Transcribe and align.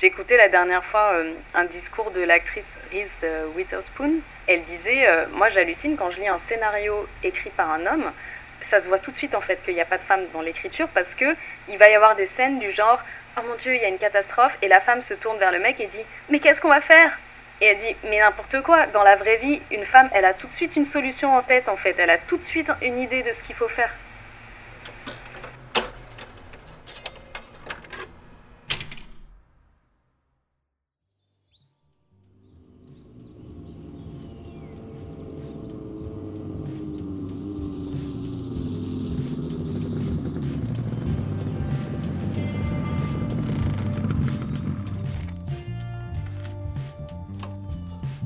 J'écoutais 0.00 0.36
la 0.36 0.48
dernière 0.48 0.84
fois 0.84 1.12
euh, 1.14 1.32
un 1.54 1.64
discours 1.64 2.12
de 2.12 2.20
l'actrice 2.20 2.76
Reese 2.92 3.20
euh, 3.24 3.46
Witherspoon. 3.56 4.12
Elle 4.46 4.62
disait 4.62 5.06
Moi, 5.32 5.48
j'hallucine 5.48 5.96
quand 5.96 6.10
je 6.10 6.20
lis 6.20 6.28
un 6.28 6.38
scénario 6.38 7.08
écrit 7.24 7.50
par 7.50 7.70
un 7.70 7.84
homme. 7.84 8.12
Ça 8.60 8.80
se 8.80 8.88
voit 8.88 8.98
tout 8.98 9.10
de 9.10 9.16
suite 9.16 9.34
en 9.34 9.40
fait 9.40 9.60
qu'il 9.64 9.74
n'y 9.74 9.80
a 9.80 9.84
pas 9.84 9.98
de 9.98 10.02
femme 10.02 10.22
dans 10.32 10.40
l'écriture 10.40 10.88
parce 10.94 11.14
que 11.14 11.36
il 11.68 11.78
va 11.78 11.90
y 11.90 11.94
avoir 11.94 12.16
des 12.16 12.26
scènes 12.26 12.58
du 12.58 12.70
genre 12.70 13.02
Oh 13.36 13.40
mon 13.46 13.56
Dieu, 13.56 13.74
il 13.74 13.82
y 13.82 13.84
a 13.84 13.88
une 13.88 13.98
catastrophe 13.98 14.56
et 14.62 14.68
la 14.68 14.80
femme 14.80 15.02
se 15.02 15.14
tourne 15.14 15.38
vers 15.38 15.52
le 15.52 15.58
mec 15.58 15.80
et 15.80 15.86
dit 15.86 16.04
Mais 16.28 16.38
qu'est-ce 16.38 16.60
qu'on 16.60 16.68
va 16.68 16.80
faire? 16.80 17.18
Et 17.60 17.66
elle 17.66 17.78
dit, 17.78 17.96
mais 18.04 18.20
n'importe 18.20 18.62
quoi, 18.62 18.86
dans 18.86 19.02
la 19.02 19.16
vraie 19.16 19.36
vie, 19.38 19.60
une 19.72 19.84
femme, 19.84 20.08
elle 20.12 20.24
a 20.24 20.32
tout 20.32 20.46
de 20.46 20.52
suite 20.52 20.76
une 20.76 20.86
solution 20.86 21.36
en 21.36 21.42
tête, 21.42 21.68
en 21.68 21.76
fait. 21.76 21.96
Elle 21.98 22.10
a 22.10 22.18
tout 22.18 22.36
de 22.36 22.42
suite 22.44 22.70
une 22.82 23.00
idée 23.00 23.24
de 23.24 23.32
ce 23.32 23.42
qu'il 23.42 23.56
faut 23.56 23.66
faire. 23.66 23.92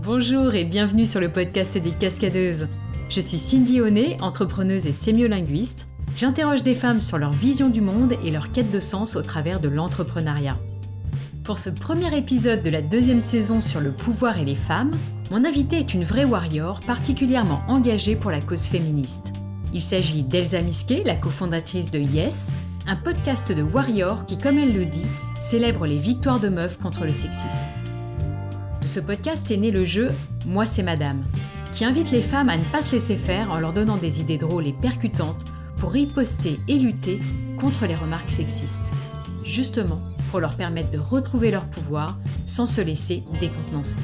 Bonjour 0.05 0.57
et 0.57 0.65
bienvenue 0.65 1.07
sur 1.07 1.21
le 1.21 1.29
podcast 1.29 1.79
des 1.79 1.93
cascadeuses. 1.93 2.67
Je 3.09 3.21
suis 3.21 3.39
Cindy 3.39 3.81
Honnet, 3.81 4.17
entrepreneuse 4.21 4.89
et 4.89 4.93
sémiolinguiste. 4.93 5.87
J'interroge 6.17 6.65
des 6.65 6.75
femmes 6.75 7.01
sur 7.01 7.19
leur 7.19 7.31
vision 7.31 7.69
du 7.69 7.81
monde 7.81 8.15
et 8.25 8.33
leur 8.33 8.51
quête 8.51 8.73
de 8.73 8.81
sens 8.81 9.15
au 9.15 9.23
travers 9.23 9.61
de 9.61 9.69
l'entrepreneuriat. 9.69 10.59
Pour 11.45 11.57
ce 11.57 11.71
premier 11.71 12.17
épisode 12.17 12.65
de 12.65 12.71
la 12.71 12.83
deuxième 12.83 13.21
saison 13.21 13.61
sur 13.61 13.79
le 13.79 13.93
pouvoir 13.93 14.39
et 14.41 14.45
les 14.45 14.57
femmes, 14.57 14.91
mon 15.31 15.45
invité 15.45 15.77
est 15.77 15.95
une 15.95 16.03
vraie 16.03 16.25
warrior 16.25 16.81
particulièrement 16.81 17.63
engagée 17.69 18.17
pour 18.17 18.33
la 18.33 18.41
cause 18.41 18.65
féministe. 18.65 19.33
Il 19.73 19.81
s'agit 19.81 20.25
d'Elsa 20.25 20.63
Misquet, 20.63 21.05
la 21.07 21.15
cofondatrice 21.15 21.93
de 21.93 22.01
Yes, 22.01 22.53
un 22.89 22.97
podcast 22.97 23.53
de 23.53 23.63
warrior 23.63 24.27
qui, 24.27 24.37
comme 24.37 24.59
elle 24.59 24.75
le 24.75 24.85
dit, 24.85 25.07
célèbre 25.41 25.87
les 25.87 25.99
victoires 25.99 26.41
de 26.41 26.49
meufs 26.49 26.79
contre 26.79 27.05
le 27.05 27.13
sexisme. 27.13 27.67
Ce 28.93 29.01
podcast 29.01 29.51
est 29.51 29.57
né 29.57 29.71
le 29.71 29.87
jeu 29.87 30.11
Moi 30.45 30.67
c'est 30.67 30.83
Madame, 30.83 31.25
qui 31.73 31.87
invite 31.87 32.11
les 32.11 32.21
femmes 32.21 32.51
à 32.51 32.59
ne 32.59 32.65
pas 32.65 32.83
se 32.83 32.93
laisser 32.93 33.17
faire 33.17 33.51
en 33.51 33.59
leur 33.59 33.73
donnant 33.73 33.97
des 33.97 34.21
idées 34.21 34.37
drôles 34.37 34.67
et 34.67 34.75
percutantes 34.75 35.47
pour 35.79 35.93
riposter 35.93 36.61
et 36.69 36.79
lutter 36.79 37.19
contre 37.59 37.87
les 37.87 37.95
remarques 37.95 38.29
sexistes. 38.29 38.91
Justement, 39.45 40.03
pour 40.31 40.41
leur 40.41 40.59
permettre 40.59 40.91
de 40.91 40.99
retrouver 40.99 41.51
leur 41.51 41.71
pouvoir 41.71 42.19
sans 42.47 42.67
se 42.67 42.83
laisser 42.83 43.23
décontenancer. 43.41 43.99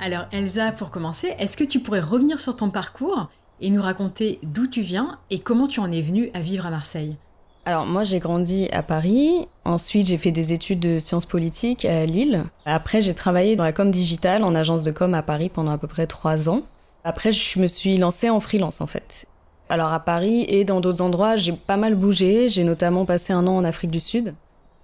Alors 0.00 0.24
Elsa, 0.32 0.72
pour 0.72 0.90
commencer, 0.90 1.36
est-ce 1.38 1.56
que 1.56 1.62
tu 1.62 1.78
pourrais 1.78 2.00
revenir 2.00 2.40
sur 2.40 2.56
ton 2.56 2.70
parcours 2.70 3.30
et 3.60 3.70
nous 3.70 3.80
raconter 3.80 4.40
d'où 4.42 4.66
tu 4.66 4.80
viens 4.80 5.20
et 5.30 5.38
comment 5.38 5.68
tu 5.68 5.78
en 5.78 5.92
es 5.92 6.02
venue 6.02 6.30
à 6.34 6.40
vivre 6.40 6.66
à 6.66 6.70
Marseille? 6.70 7.16
Alors 7.66 7.86
moi 7.86 8.04
j'ai 8.04 8.20
grandi 8.20 8.68
à 8.72 8.82
Paris, 8.82 9.46
ensuite 9.64 10.06
j'ai 10.06 10.18
fait 10.18 10.32
des 10.32 10.52
études 10.52 10.80
de 10.80 10.98
sciences 10.98 11.26
politiques 11.26 11.84
à 11.84 12.06
Lille. 12.06 12.44
Après 12.64 13.02
j'ai 13.02 13.14
travaillé 13.14 13.54
dans 13.54 13.64
la 13.64 13.72
com 13.72 13.90
digitale 13.90 14.44
en 14.44 14.54
agence 14.54 14.82
de 14.82 14.90
com 14.90 15.12
à 15.14 15.22
Paris 15.22 15.50
pendant 15.50 15.72
à 15.72 15.78
peu 15.78 15.86
près 15.86 16.06
trois 16.06 16.48
ans. 16.48 16.62
Après 17.04 17.32
je 17.32 17.58
me 17.58 17.66
suis 17.66 17.98
lancée 17.98 18.30
en 18.30 18.40
freelance 18.40 18.80
en 18.80 18.86
fait. 18.86 19.26
Alors 19.68 19.92
à 19.92 20.00
Paris 20.00 20.46
et 20.48 20.64
dans 20.64 20.80
d'autres 20.80 21.02
endroits 21.02 21.36
j'ai 21.36 21.52
pas 21.52 21.76
mal 21.76 21.94
bougé, 21.94 22.48
j'ai 22.48 22.64
notamment 22.64 23.04
passé 23.04 23.32
un 23.32 23.46
an 23.46 23.56
en 23.56 23.64
Afrique 23.64 23.90
du 23.90 24.00
Sud. 24.00 24.34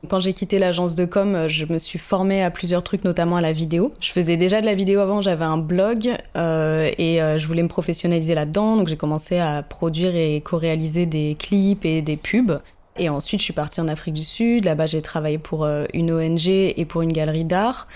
Quand 0.08 0.20
j'ai 0.20 0.32
quitté 0.32 0.58
l'agence 0.58 0.94
de 0.94 1.04
com, 1.04 1.48
je 1.48 1.64
me 1.66 1.78
suis 1.78 1.98
formée 1.98 2.42
à 2.42 2.50
plusieurs 2.50 2.82
trucs, 2.82 3.04
notamment 3.04 3.36
à 3.36 3.40
la 3.40 3.52
vidéo. 3.52 3.92
Je 4.00 4.12
faisais 4.12 4.36
déjà 4.36 4.60
de 4.60 4.66
la 4.66 4.74
vidéo 4.74 5.00
avant, 5.00 5.20
j'avais 5.20 5.44
un 5.44 5.58
blog 5.58 6.10
euh, 6.36 6.90
et 6.98 7.22
euh, 7.22 7.38
je 7.38 7.46
voulais 7.46 7.62
me 7.62 7.68
professionnaliser 7.68 8.34
là-dedans, 8.34 8.76
donc 8.76 8.88
j'ai 8.88 8.96
commencé 8.96 9.38
à 9.38 9.62
produire 9.62 10.14
et 10.14 10.40
co-réaliser 10.40 11.06
des 11.06 11.36
clips 11.38 11.84
et 11.84 12.02
des 12.02 12.16
pubs. 12.16 12.60
Et 12.98 13.08
ensuite, 13.08 13.40
je 13.40 13.44
suis 13.44 13.52
partie 13.52 13.80
en 13.80 13.88
Afrique 13.88 14.14
du 14.14 14.24
Sud. 14.24 14.64
Là-bas, 14.64 14.86
j'ai 14.86 15.02
travaillé 15.02 15.38
pour 15.38 15.64
euh, 15.64 15.84
une 15.92 16.12
ONG 16.12 16.48
et 16.48 16.84
pour 16.88 17.02
une 17.02 17.12
galerie 17.12 17.44
d'art. 17.44 17.88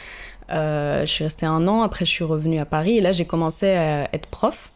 je 0.51 1.05
suis 1.07 1.25
restée 1.25 1.47
un 1.47 1.67
an. 1.69 1.83
Après, 1.83 2.05
je 2.05 2.11
suis 2.11 2.25
revenue 2.25 2.59
à 2.59 2.67
Paris. 2.67 2.99
Et 2.99 3.01
là, 3.01 3.13
j'ai 3.13 3.25
commencé 3.25 3.71
à 3.71 4.15
être 4.15 4.27
prof 4.27 4.71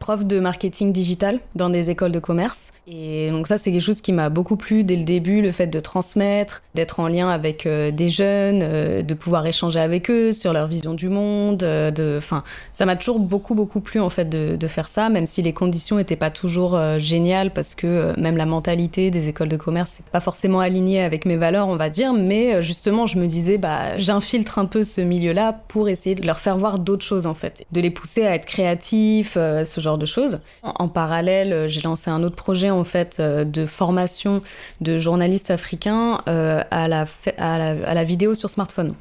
prof 0.00 0.24
de 0.24 0.40
marketing 0.40 0.92
digital 0.92 1.38
dans 1.54 1.70
des 1.70 1.90
écoles 1.90 2.10
de 2.10 2.18
commerce. 2.18 2.72
Et 2.88 3.30
donc 3.30 3.46
ça, 3.46 3.58
c'est 3.58 3.70
quelque 3.70 3.82
chose 3.82 4.00
qui 4.00 4.12
m'a 4.12 4.30
beaucoup 4.30 4.56
plu 4.56 4.82
dès 4.82 4.96
le 4.96 5.04
début, 5.04 5.42
le 5.42 5.52
fait 5.52 5.68
de 5.68 5.78
transmettre, 5.78 6.62
d'être 6.74 6.98
en 6.98 7.06
lien 7.06 7.28
avec 7.28 7.66
euh, 7.66 7.92
des 7.92 8.08
jeunes, 8.08 8.60
euh, 8.62 9.02
de 9.02 9.14
pouvoir 9.14 9.46
échanger 9.46 9.78
avec 9.78 10.10
eux 10.10 10.32
sur 10.32 10.52
leur 10.52 10.66
vision 10.66 10.94
du 10.94 11.08
monde. 11.08 11.62
Euh, 11.62 11.90
de, 11.90 12.16
enfin, 12.18 12.42
ça 12.72 12.86
m'a 12.86 12.96
toujours 12.96 13.20
beaucoup, 13.20 13.54
beaucoup 13.54 13.80
plu 13.80 14.00
en 14.00 14.10
fait 14.10 14.28
de, 14.28 14.66
faire 14.66 14.88
ça, 14.88 15.08
même 15.08 15.26
si 15.26 15.42
les 15.42 15.52
conditions 15.52 15.96
n'étaient 15.96 16.16
pas 16.16 16.30
toujours 16.30 16.78
géniales 16.98 17.50
parce 17.50 17.74
que 17.74 18.18
même 18.18 18.36
la 18.36 18.46
mentalité 18.46 19.10
des 19.10 19.26
écoles 19.26 19.48
de 19.48 19.56
commerce, 19.56 19.94
c'est 19.96 20.08
pas 20.10 20.20
forcément 20.20 20.60
aligné 20.60 21.02
avec 21.02 21.26
mes 21.26 21.36
valeurs, 21.36 21.66
on 21.66 21.74
va 21.74 21.90
dire. 21.90 22.12
Mais 22.12 22.62
justement, 22.62 23.06
je 23.06 23.18
me 23.18 23.26
disais, 23.26 23.58
bah, 23.58 23.98
j'infiltre 23.98 24.60
un 24.60 24.66
peu 24.66 24.84
ce 24.84 25.00
milieu-là 25.00 25.60
pour 25.66 25.88
essayer 25.88 26.14
de 26.14 26.24
leur 26.24 26.38
faire 26.38 26.56
voir 26.56 26.78
d'autres 26.78 27.04
choses 27.04 27.26
en 27.26 27.34
fait, 27.34 27.64
de 27.72 27.80
les 27.80 27.90
pousser 27.90 28.24
à 28.24 28.36
être 28.36 28.46
créatifs, 28.46 29.34
ce 29.34 29.80
genre 29.80 29.89
de 29.98 30.06
choses. 30.06 30.40
En 30.62 30.88
parallèle, 30.88 31.52
euh, 31.52 31.68
j'ai 31.68 31.80
lancé 31.80 32.10
un 32.10 32.22
autre 32.22 32.36
projet 32.36 32.70
en 32.70 32.84
fait 32.84 33.18
euh, 33.20 33.44
de 33.44 33.66
formation 33.66 34.42
de 34.80 34.98
journalistes 34.98 35.50
africains 35.50 36.20
euh, 36.28 36.62
à 36.70 36.88
la, 36.88 37.06
à 37.38 37.58
la, 37.58 37.88
à 37.88 37.94
la 37.94 38.04
vidéo 38.04 38.34
sur 38.34 38.50
smartphone. 38.50 38.94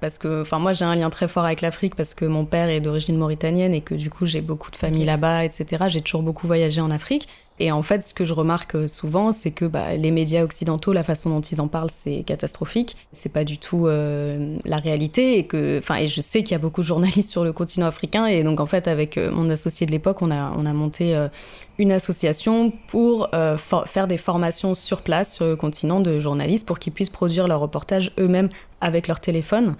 Parce 0.00 0.18
que 0.18 0.42
enfin 0.42 0.58
moi 0.58 0.72
j'ai 0.72 0.84
un 0.84 0.96
lien 0.96 1.10
très 1.10 1.28
fort 1.28 1.44
avec 1.44 1.60
l'Afrique 1.60 1.94
parce 1.94 2.12
que 2.12 2.24
mon 2.24 2.44
père 2.44 2.68
est 2.68 2.80
d'origine 2.80 3.16
mauritanienne 3.16 3.72
et 3.72 3.82
que 3.82 3.94
du 3.94 4.10
coup 4.10 4.26
j'ai 4.26 4.40
beaucoup 4.40 4.72
de 4.72 4.76
famille 4.76 5.04
là-bas 5.04 5.44
etc 5.44 5.84
j'ai 5.86 6.00
toujours 6.00 6.24
beaucoup 6.24 6.48
voyagé 6.48 6.80
en 6.80 6.90
Afrique 6.90 7.28
et 7.62 7.70
en 7.70 7.82
fait, 7.82 8.02
ce 8.02 8.12
que 8.12 8.24
je 8.24 8.34
remarque 8.34 8.74
euh, 8.74 8.88
souvent, 8.88 9.30
c'est 9.30 9.52
que 9.52 9.64
bah, 9.64 9.94
les 9.94 10.10
médias 10.10 10.42
occidentaux, 10.42 10.92
la 10.92 11.04
façon 11.04 11.30
dont 11.30 11.40
ils 11.40 11.60
en 11.60 11.68
parlent, 11.68 11.92
c'est 12.04 12.24
catastrophique. 12.24 12.96
C'est 13.12 13.32
pas 13.32 13.44
du 13.44 13.56
tout 13.56 13.86
euh, 13.86 14.58
la 14.64 14.78
réalité. 14.78 15.38
Et 15.38 15.46
que, 15.46 15.80
et 15.96 16.08
je 16.08 16.20
sais 16.20 16.42
qu'il 16.42 16.50
y 16.50 16.54
a 16.56 16.58
beaucoup 16.58 16.80
de 16.80 16.86
journalistes 16.86 17.30
sur 17.30 17.44
le 17.44 17.52
continent 17.52 17.86
africain. 17.86 18.26
Et 18.26 18.42
donc, 18.42 18.58
en 18.58 18.66
fait, 18.66 18.88
avec 18.88 19.16
euh, 19.16 19.30
mon 19.30 19.48
associé 19.48 19.86
de 19.86 19.92
l'époque, 19.92 20.22
on 20.22 20.32
a, 20.32 20.52
on 20.58 20.66
a 20.66 20.72
monté 20.72 21.16
une 21.78 21.92
association 21.92 22.72
pour 22.88 23.30
faire 23.86 24.06
des 24.08 24.16
formations 24.16 24.74
sur 24.74 25.02
place 25.02 25.34
sur 25.34 25.46
le 25.46 25.56
continent 25.56 26.00
de 26.00 26.18
journalistes 26.18 26.66
pour 26.66 26.78
qu'ils 26.78 26.92
puissent 26.92 27.10
produire 27.10 27.46
leurs 27.46 27.60
reportages 27.60 28.10
eux-mêmes 28.18 28.48
avec 28.80 29.06
leur 29.06 29.20
téléphone. 29.20 29.76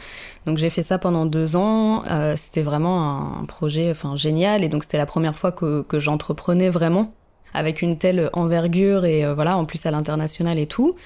Donc, 0.46 0.58
j'ai 0.58 0.70
fait 0.70 0.84
ça 0.84 0.98
pendant 0.98 1.26
deux 1.26 1.56
ans. 1.56 2.04
c'était 2.36 2.62
vraiment 2.62 3.40
un 3.40 3.44
projet, 3.44 3.90
enfin, 3.90 4.16
génial. 4.16 4.62
Et 4.62 4.68
donc, 4.68 4.84
c'était 4.84 4.98
la 4.98 5.06
première 5.06 5.34
fois 5.34 5.50
que 5.50 5.98
j'entreprenais 5.98 6.70
vraiment 6.70 7.12
avec 7.54 7.82
une 7.82 7.98
telle 7.98 8.30
envergure 8.32 9.04
et 9.04 9.24
euh, 9.24 9.34
voilà, 9.34 9.56
en 9.56 9.64
plus 9.64 9.84
à 9.86 9.90
l'international 9.90 10.58
et 10.58 10.66
tout. 10.66 10.96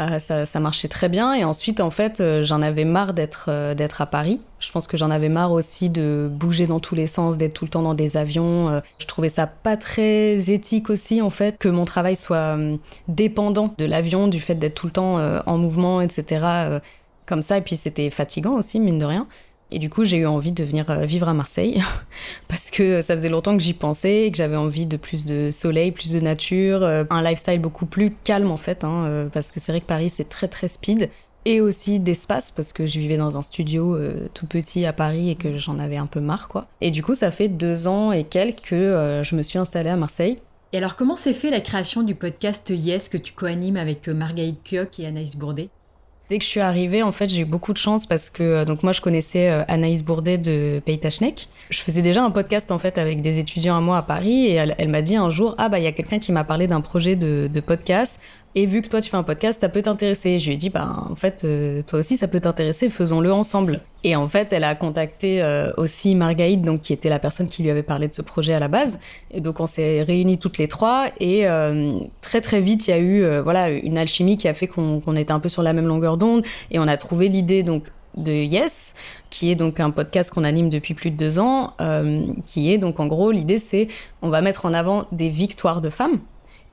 Euh, 0.00 0.18
ça, 0.18 0.46
ça, 0.46 0.60
marchait 0.60 0.88
très 0.88 1.10
bien 1.10 1.34
et 1.34 1.44
ensuite 1.44 1.80
en 1.80 1.90
fait 1.90 2.20
euh, 2.20 2.42
j'en 2.42 2.62
avais 2.62 2.84
marre 2.84 3.12
d'être 3.12 3.74
d'être 3.74 4.00
à 4.00 4.06
Paris. 4.06 4.40
Je 4.58 4.70
pense 4.72 4.86
que 4.86 4.96
j'en 4.96 5.10
avais 5.10 5.28
marre 5.28 5.52
aussi 5.52 5.90
de 5.90 6.30
bouger 6.30 6.66
dans 6.66 6.80
tous 6.80 6.94
les 6.94 7.06
sens, 7.06 7.36
d'être 7.36 7.52
tout 7.52 7.64
le 7.64 7.70
temps 7.70 7.82
dans 7.82 7.94
des 7.94 8.16
avions. 8.16 8.80
je 8.98 9.06
trouvais 9.06 9.28
ça 9.28 9.46
pas 9.46 9.76
très 9.76 10.50
éthique 10.50 10.88
aussi 10.90 11.20
en 11.20 11.28
fait 11.28 11.58
que 11.58 11.68
mon 11.68 11.84
travail 11.84 12.16
soit 12.16 12.56
dépendant 13.08 13.74
de 13.76 13.84
l'avion, 13.84 14.28
du 14.28 14.40
fait 14.40 14.54
d'être 14.54 14.74
tout 14.74 14.86
le 14.86 14.92
temps 14.92 15.18
en 15.46 15.58
mouvement, 15.58 16.00
etc. 16.00 16.80
comme 17.26 17.42
ça 17.42 17.58
et 17.58 17.62
puis 17.62 17.76
c'était 17.76 18.10
fatigant 18.10 18.52
aussi 18.52 18.80
mine 18.80 18.98
de 18.98 19.04
rien. 19.04 19.26
Et 19.72 19.78
du 19.78 19.88
coup, 19.88 20.04
j'ai 20.04 20.18
eu 20.18 20.26
envie 20.26 20.52
de 20.52 20.64
venir 20.64 20.90
euh, 20.90 21.04
vivre 21.04 21.28
à 21.28 21.34
Marseille 21.34 21.82
parce 22.48 22.70
que 22.70 23.02
ça 23.02 23.14
faisait 23.14 23.28
longtemps 23.28 23.56
que 23.56 23.62
j'y 23.62 23.74
pensais 23.74 24.26
et 24.26 24.30
que 24.30 24.36
j'avais 24.36 24.56
envie 24.56 24.86
de 24.86 24.96
plus 24.96 25.24
de 25.24 25.50
soleil, 25.50 25.92
plus 25.92 26.12
de 26.12 26.20
nature, 26.20 26.82
euh, 26.82 27.04
un 27.10 27.22
lifestyle 27.22 27.60
beaucoup 27.60 27.86
plus 27.86 28.12
calme 28.24 28.50
en 28.50 28.56
fait, 28.56 28.84
hein, 28.84 29.04
euh, 29.06 29.28
parce 29.28 29.52
que 29.52 29.60
c'est 29.60 29.72
vrai 29.72 29.80
que 29.80 29.86
Paris 29.86 30.10
c'est 30.10 30.28
très 30.28 30.48
très 30.48 30.68
speed 30.68 31.10
et 31.44 31.60
aussi 31.60 32.00
d'espace 32.00 32.50
parce 32.50 32.72
que 32.72 32.86
je 32.86 32.98
vivais 32.98 33.16
dans 33.16 33.38
un 33.38 33.42
studio 33.42 33.98
tout 34.34 34.46
petit 34.46 34.84
à 34.84 34.92
Paris 34.92 35.30
et 35.30 35.36
que 35.36 35.56
j'en 35.56 35.78
avais 35.78 35.96
un 35.96 36.06
peu 36.06 36.20
marre 36.20 36.48
quoi. 36.48 36.66
Et 36.82 36.90
du 36.90 37.02
coup, 37.02 37.14
ça 37.14 37.30
fait 37.30 37.48
deux 37.48 37.88
ans 37.88 38.12
et 38.12 38.24
quelques 38.24 38.60
que 38.68 39.22
je 39.24 39.34
me 39.34 39.42
suis 39.42 39.58
installée 39.58 39.88
à 39.88 39.96
Marseille. 39.96 40.38
Et 40.74 40.76
alors, 40.76 40.96
comment 40.96 41.16
s'est 41.16 41.32
fait 41.32 41.48
la 41.48 41.60
création 41.60 42.02
du 42.02 42.14
podcast 42.14 42.68
Yes 42.68 43.08
que 43.08 43.16
tu 43.16 43.32
co-animes 43.32 43.78
avec 43.78 44.06
Marguerite 44.08 44.62
Kioch 44.62 45.00
et 45.00 45.06
Anaïs 45.06 45.34
Bourdet? 45.34 45.70
Dès 46.30 46.38
que 46.38 46.44
je 46.44 46.48
suis 46.48 46.60
arrivée, 46.60 47.02
en 47.02 47.10
fait, 47.10 47.28
j'ai 47.28 47.40
eu 47.40 47.44
beaucoup 47.44 47.72
de 47.72 47.78
chance 47.78 48.06
parce 48.06 48.30
que 48.30 48.44
euh, 48.44 48.64
donc 48.64 48.84
moi, 48.84 48.92
je 48.92 49.00
connaissais 49.00 49.50
euh, 49.50 49.64
Anaïs 49.66 50.04
Bourdet 50.04 50.38
de 50.38 50.80
Pays 50.86 51.00
Je 51.70 51.80
faisais 51.80 52.02
déjà 52.02 52.22
un 52.22 52.30
podcast 52.30 52.70
en 52.70 52.78
fait 52.78 52.98
avec 52.98 53.20
des 53.20 53.38
étudiants 53.38 53.76
à 53.76 53.80
moi 53.80 53.96
à 53.96 54.02
Paris 54.02 54.46
et 54.46 54.54
elle, 54.54 54.88
m'a 54.88 55.02
dit 55.02 55.16
un 55.16 55.28
jour 55.28 55.56
ah 55.58 55.68
bah 55.68 55.80
il 55.80 55.84
y 55.84 55.88
a 55.88 55.92
quelqu'un 55.92 56.20
qui 56.20 56.30
m'a 56.30 56.44
parlé 56.44 56.68
d'un 56.68 56.82
projet 56.82 57.16
de, 57.16 57.50
de, 57.52 57.60
podcast 57.60 58.20
Et 58.56 58.66
vu 58.66 58.82
que 58.82 58.88
toi, 58.88 59.00
tu 59.00 59.08
fais 59.08 59.16
un 59.16 59.22
podcast, 59.22 59.60
ça 59.60 59.68
peut 59.68 59.82
t'intéresser. 59.82 60.40
Je 60.40 60.46
lui 60.48 60.54
ai 60.54 60.56
dit, 60.56 60.70
bah, 60.70 61.04
en 61.08 61.14
fait, 61.14 61.42
euh, 61.44 61.82
toi 61.86 62.00
aussi, 62.00 62.16
ça 62.16 62.26
peut 62.26 62.40
t'intéresser, 62.40 62.90
faisons-le 62.90 63.32
ensemble. 63.32 63.80
Et 64.02 64.16
en 64.16 64.26
fait, 64.28 64.52
elle 64.52 64.64
a 64.64 64.74
contacté 64.74 65.40
euh, 65.40 65.70
aussi 65.76 66.16
Margaïde, 66.16 66.62
donc, 66.62 66.80
qui 66.80 66.92
était 66.92 67.08
la 67.08 67.20
personne 67.20 67.48
qui 67.48 67.62
lui 67.62 67.70
avait 67.70 67.84
parlé 67.84 68.08
de 68.08 68.14
ce 68.14 68.22
projet 68.22 68.52
à 68.52 68.58
la 68.58 68.66
base. 68.66 68.98
Et 69.30 69.40
donc, 69.40 69.60
on 69.60 69.66
s'est 69.66 70.02
réunis 70.02 70.38
toutes 70.38 70.58
les 70.58 70.66
trois. 70.66 71.06
Et 71.20 71.46
euh, 71.46 72.00
très, 72.22 72.40
très 72.40 72.60
vite, 72.60 72.88
il 72.88 72.90
y 72.90 72.94
a 72.94 72.98
eu 72.98 73.40
voilà, 73.40 73.70
une 73.70 73.96
alchimie 73.96 74.36
qui 74.36 74.48
a 74.48 74.54
fait 74.54 74.66
qu'on 74.66 75.16
était 75.16 75.32
un 75.32 75.40
peu 75.40 75.48
sur 75.48 75.62
la 75.62 75.72
même 75.72 75.86
longueur 75.86 76.16
d'onde. 76.16 76.44
Et 76.72 76.80
on 76.80 76.88
a 76.88 76.96
trouvé 76.96 77.28
l'idée, 77.28 77.62
donc, 77.62 77.84
de 78.16 78.32
Yes, 78.32 78.94
qui 79.30 79.52
est 79.52 79.54
donc 79.54 79.78
un 79.78 79.90
podcast 79.90 80.32
qu'on 80.34 80.42
anime 80.42 80.68
depuis 80.68 80.94
plus 80.94 81.12
de 81.12 81.16
deux 81.16 81.38
ans, 81.38 81.74
qui 82.44 82.72
est 82.72 82.76
donc 82.76 82.98
en 82.98 83.06
gros 83.06 83.30
l'idée 83.30 83.60
c'est 83.60 83.86
on 84.20 84.30
va 84.30 84.40
mettre 84.40 84.66
en 84.66 84.72
avant 84.72 85.04
des 85.12 85.28
victoires 85.28 85.80
de 85.80 85.90
femmes 85.90 86.18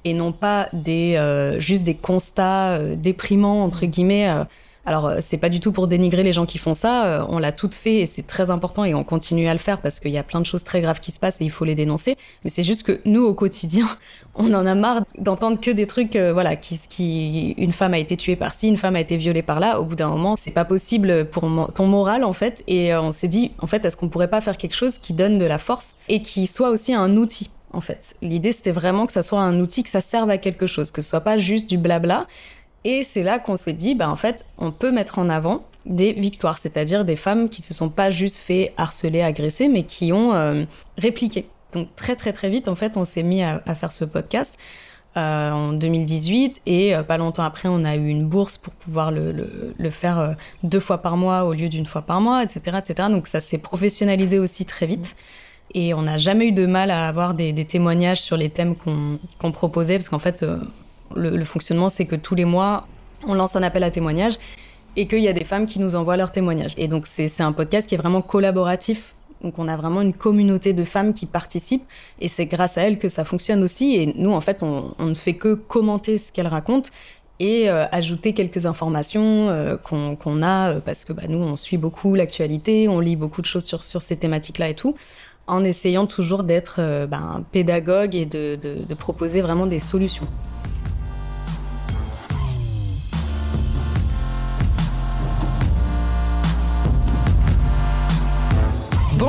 et 0.08 0.14
non 0.14 0.32
pas 0.32 0.70
des, 0.74 1.16
euh, 1.18 1.60
juste 1.60 1.84
des 1.84 1.96
constats 1.96 2.74
euh, 2.74 2.96
déprimants, 2.96 3.64
entre 3.64 3.86
guillemets. 3.86 4.30
Euh. 4.30 4.44
Alors, 4.86 5.16
c'est 5.20 5.38
pas 5.38 5.50
du 5.50 5.60
tout 5.60 5.74
pour 5.74 5.90
dénigrer 5.90 6.24
les 6.24 6.32
gens 6.32 6.46
qui 6.46 6.58
font 6.58 6.74
ça. 6.74 7.28
on 7.28 7.40
l'a 7.40 7.52
toutes 7.52 7.76
fait 7.76 7.96
et 7.96 8.06
c'est 8.06 8.26
très 8.26 8.50
important 8.52 8.86
et 8.86 8.94
on 8.94 9.04
continue 9.04 9.50
à 9.50 9.52
le 9.52 9.60
faire 9.60 9.82
parce 9.82 10.00
qu'il 10.00 10.12
y 10.12 10.18
a 10.18 10.24
plein 10.24 10.40
de 10.40 10.46
choses 10.46 10.64
très 10.64 10.80
graves 10.80 11.02
qui 11.02 11.12
se 11.12 11.20
passent 11.20 11.42
et 11.42 11.44
il 11.44 11.52
faut 11.52 11.66
les 11.66 11.76
dénoncer. 11.76 12.16
Mais 12.46 12.50
c'est 12.50 12.64
juste 12.64 12.84
que 12.84 13.02
nous, 13.04 13.22
au 13.22 13.34
quotidien, 13.34 13.86
on 14.36 14.54
en 14.54 14.66
a 14.66 14.76
marre 14.76 15.02
d'entendre 15.18 15.60
que 15.60 15.72
des 15.72 15.88
trucs, 15.88 16.16
voilà, 16.16 16.56
qui, 16.56 16.80
qui, 16.88 17.52
une 17.58 17.74
femme 17.74 17.96
a 17.96 17.98
été 18.00 18.16
tuée 18.16 18.38
par 18.38 18.54
ci, 18.54 18.70
une 18.70 18.78
femme 18.78 18.96
a 18.96 19.02
été 19.02 19.18
violée 19.18 19.42
par 19.42 19.60
là. 19.60 19.82
Au 19.82 19.84
bout 19.84 19.96
d'un 19.96 20.08
moment, 20.08 20.38
c'est 20.40 20.52
pas 20.52 20.64
possible 20.64 21.26
pour 21.26 21.44
ton 21.76 21.86
moral, 21.86 22.24
en 22.24 22.32
fait. 22.32 22.64
Et 22.68 22.96
on 22.96 23.12
s'est 23.12 23.28
dit, 23.28 23.52
en 23.60 23.68
fait, 23.68 23.84
est-ce 23.84 23.98
qu'on 23.98 24.08
pourrait 24.08 24.30
pas 24.30 24.40
faire 24.40 24.56
quelque 24.56 24.76
chose 24.76 25.00
qui 25.00 25.12
donne 25.12 25.38
de 25.38 25.46
la 25.46 25.58
force 25.58 25.98
et 26.08 26.22
qui 26.22 26.48
soit 26.48 26.70
aussi 26.70 26.94
un 26.94 27.18
outil 27.18 27.50
en 27.74 27.82
fait. 27.82 28.16
L'idée, 28.22 28.52
c'était 28.52 28.72
vraiment 28.72 29.06
que 29.06 29.14
ça 29.14 29.22
soit 29.22 29.42
un 29.42 29.60
outil, 29.60 29.84
que 29.84 29.90
ça 29.90 30.02
serve 30.02 30.30
à 30.30 30.38
quelque 30.38 30.68
chose, 30.68 30.92
que 30.92 31.02
ce 31.02 31.10
soit 31.10 31.22
pas 31.22 31.38
juste 31.38 31.70
du 31.70 31.78
blabla. 31.78 32.28
Et 32.84 33.04
c'est 33.04 33.24
là 33.24 33.40
qu'on 33.40 33.58
s'est 33.58 33.74
dit, 33.74 33.96
bah, 33.96 34.10
en 34.10 34.16
fait, 34.16 34.46
on 34.58 34.72
peut 34.72 34.92
mettre 34.92 35.20
en 35.20 35.30
avant 35.30 35.64
des 35.86 36.14
victoires, 36.14 36.58
c'est-à-dire 36.58 37.06
des 37.06 37.16
femmes 37.16 37.50
qui 37.50 37.62
se 37.62 37.74
sont 37.74 37.90
pas 37.90 38.10
juste 38.10 38.38
fait 38.38 38.74
harceler, 38.78 39.22
agresser, 39.22 39.68
mais 39.68 39.84
qui 39.84 40.14
ont 40.14 40.34
euh, 40.34 40.66
répliqué. 40.98 41.48
Donc 41.74 41.90
très 41.96 42.16
très 42.16 42.34
très 42.34 42.50
vite, 42.50 42.68
en 42.68 42.76
fait, 42.76 42.98
on 42.98 43.06
s'est 43.06 43.24
mis 43.24 43.44
à, 43.44 43.60
faire 43.76 43.92
ce 43.92 44.06
podcast 44.06 44.58
euh, 45.16 45.52
en 45.52 45.74
2018 45.74 46.62
et 46.66 46.96
euh, 46.96 47.04
pas 47.04 47.18
longtemps 47.18 47.44
après, 47.44 47.70
on 47.70 47.84
a 47.84 47.96
eu 47.96 48.08
une 48.08 48.26
bourse 48.26 48.58
pour 48.58 48.74
pouvoir 48.74 49.12
le, 49.12 49.90
faire 49.90 50.36
deux 50.64 50.80
fois 50.80 51.02
par 51.02 51.18
mois 51.18 51.44
au 51.46 51.54
lieu 51.54 51.70
d'une 51.70 51.86
fois 51.86 52.02
par 52.02 52.22
mois, 52.22 52.44
etc., 52.44 52.78
etc. 52.80 53.10
Donc 53.10 53.28
ça 53.28 53.40
s'est 53.40 53.58
professionnalisé 53.58 54.40
aussi 54.40 54.66
très 54.66 54.88
vite. 54.88 55.16
Et 55.74 55.94
on 55.94 56.04
n'a 56.04 56.18
jamais 56.18 56.48
eu 56.48 56.52
de 56.52 56.66
mal 56.66 56.92
à 56.92 57.08
avoir 57.08 57.34
des, 57.34 57.54
témoignages 57.66 58.22
sur 58.22 58.38
les 58.38 58.50
thèmes 58.50 58.76
qu'on 58.76 59.52
proposait, 59.52 59.96
parce 59.96 60.10
qu'en 60.10 60.20
fait, 60.20 60.44
euh, 60.44 60.58
le, 61.16 61.44
fonctionnement, 61.44 61.90
c'est 61.90 62.06
que 62.06 62.16
tous 62.16 62.36
les 62.36 62.46
mois, 62.46 62.88
on 63.26 63.34
lance 63.34 63.56
un 63.56 63.64
appel 63.64 63.84
à 63.84 63.92
témoignages 63.92 64.38
et 64.96 65.08
qu'il 65.08 65.20
y 65.20 65.28
a 65.28 65.34
des 65.34 65.44
femmes 65.44 65.66
qui 65.66 65.80
nous 65.80 65.96
envoient 65.96 66.18
leurs 66.18 66.32
témoignages. 66.32 66.74
Et 66.78 66.88
donc, 66.88 67.06
c'est 67.08 67.42
un 67.42 67.52
podcast 67.52 67.88
qui 67.88 67.96
est 67.96 67.98
vraiment 67.98 68.22
collaboratif. 68.22 69.14
Donc, 69.44 69.60
on 69.60 69.68
a 69.68 69.78
vraiment 69.78 70.02
une 70.02 70.14
communauté 70.14 70.74
de 70.74 70.84
femmes 70.84 71.14
qui 71.14 71.28
participent 71.28 71.86
et 72.20 72.28
c'est 72.28 72.48
grâce 72.48 72.78
à 72.80 72.82
elles 72.82 72.98
que 72.98 73.10
ça 73.10 73.24
fonctionne 73.24 73.62
aussi. 73.62 73.96
Et 73.96 74.14
nous, 74.16 74.32
en 74.32 74.42
fait, 74.42 74.64
on, 74.64 74.96
ne 75.00 75.14
fait 75.14 75.36
que 75.36 75.54
commenter 75.54 76.18
ce 76.18 76.32
qu'elles 76.32 76.48
racontent 76.48 76.90
et 77.40 77.70
euh, 77.70 77.86
ajouter 77.92 78.34
quelques 78.34 78.66
informations 78.66 79.50
euh, 79.50 79.78
qu'on 79.78 80.42
a 80.42 80.80
parce 80.82 81.06
que 81.06 81.14
bah, 81.14 81.24
nous, 81.30 81.38
on 81.38 81.56
suit 81.56 81.78
beaucoup 81.78 82.16
l'actualité, 82.16 82.88
on 82.88 83.00
lit 83.00 83.16
beaucoup 83.16 83.42
de 83.42 83.46
choses 83.46 83.66
sur, 83.66 83.84
sur 83.84 84.02
ces 84.02 84.18
thématiques-là 84.18 84.70
et 84.70 84.76
tout 84.76 84.96
en 85.48 85.64
essayant 85.64 86.06
toujours 86.06 86.44
d'être 86.44 86.78
euh, 86.80 87.08
ben, 87.08 87.44
pédagogue 87.52 88.16
et 88.16 88.26
de, 88.26 88.56
de 88.56 88.94
proposer 88.94 89.42
vraiment 89.42 89.66
des 89.66 89.80
solutions. 89.80 90.28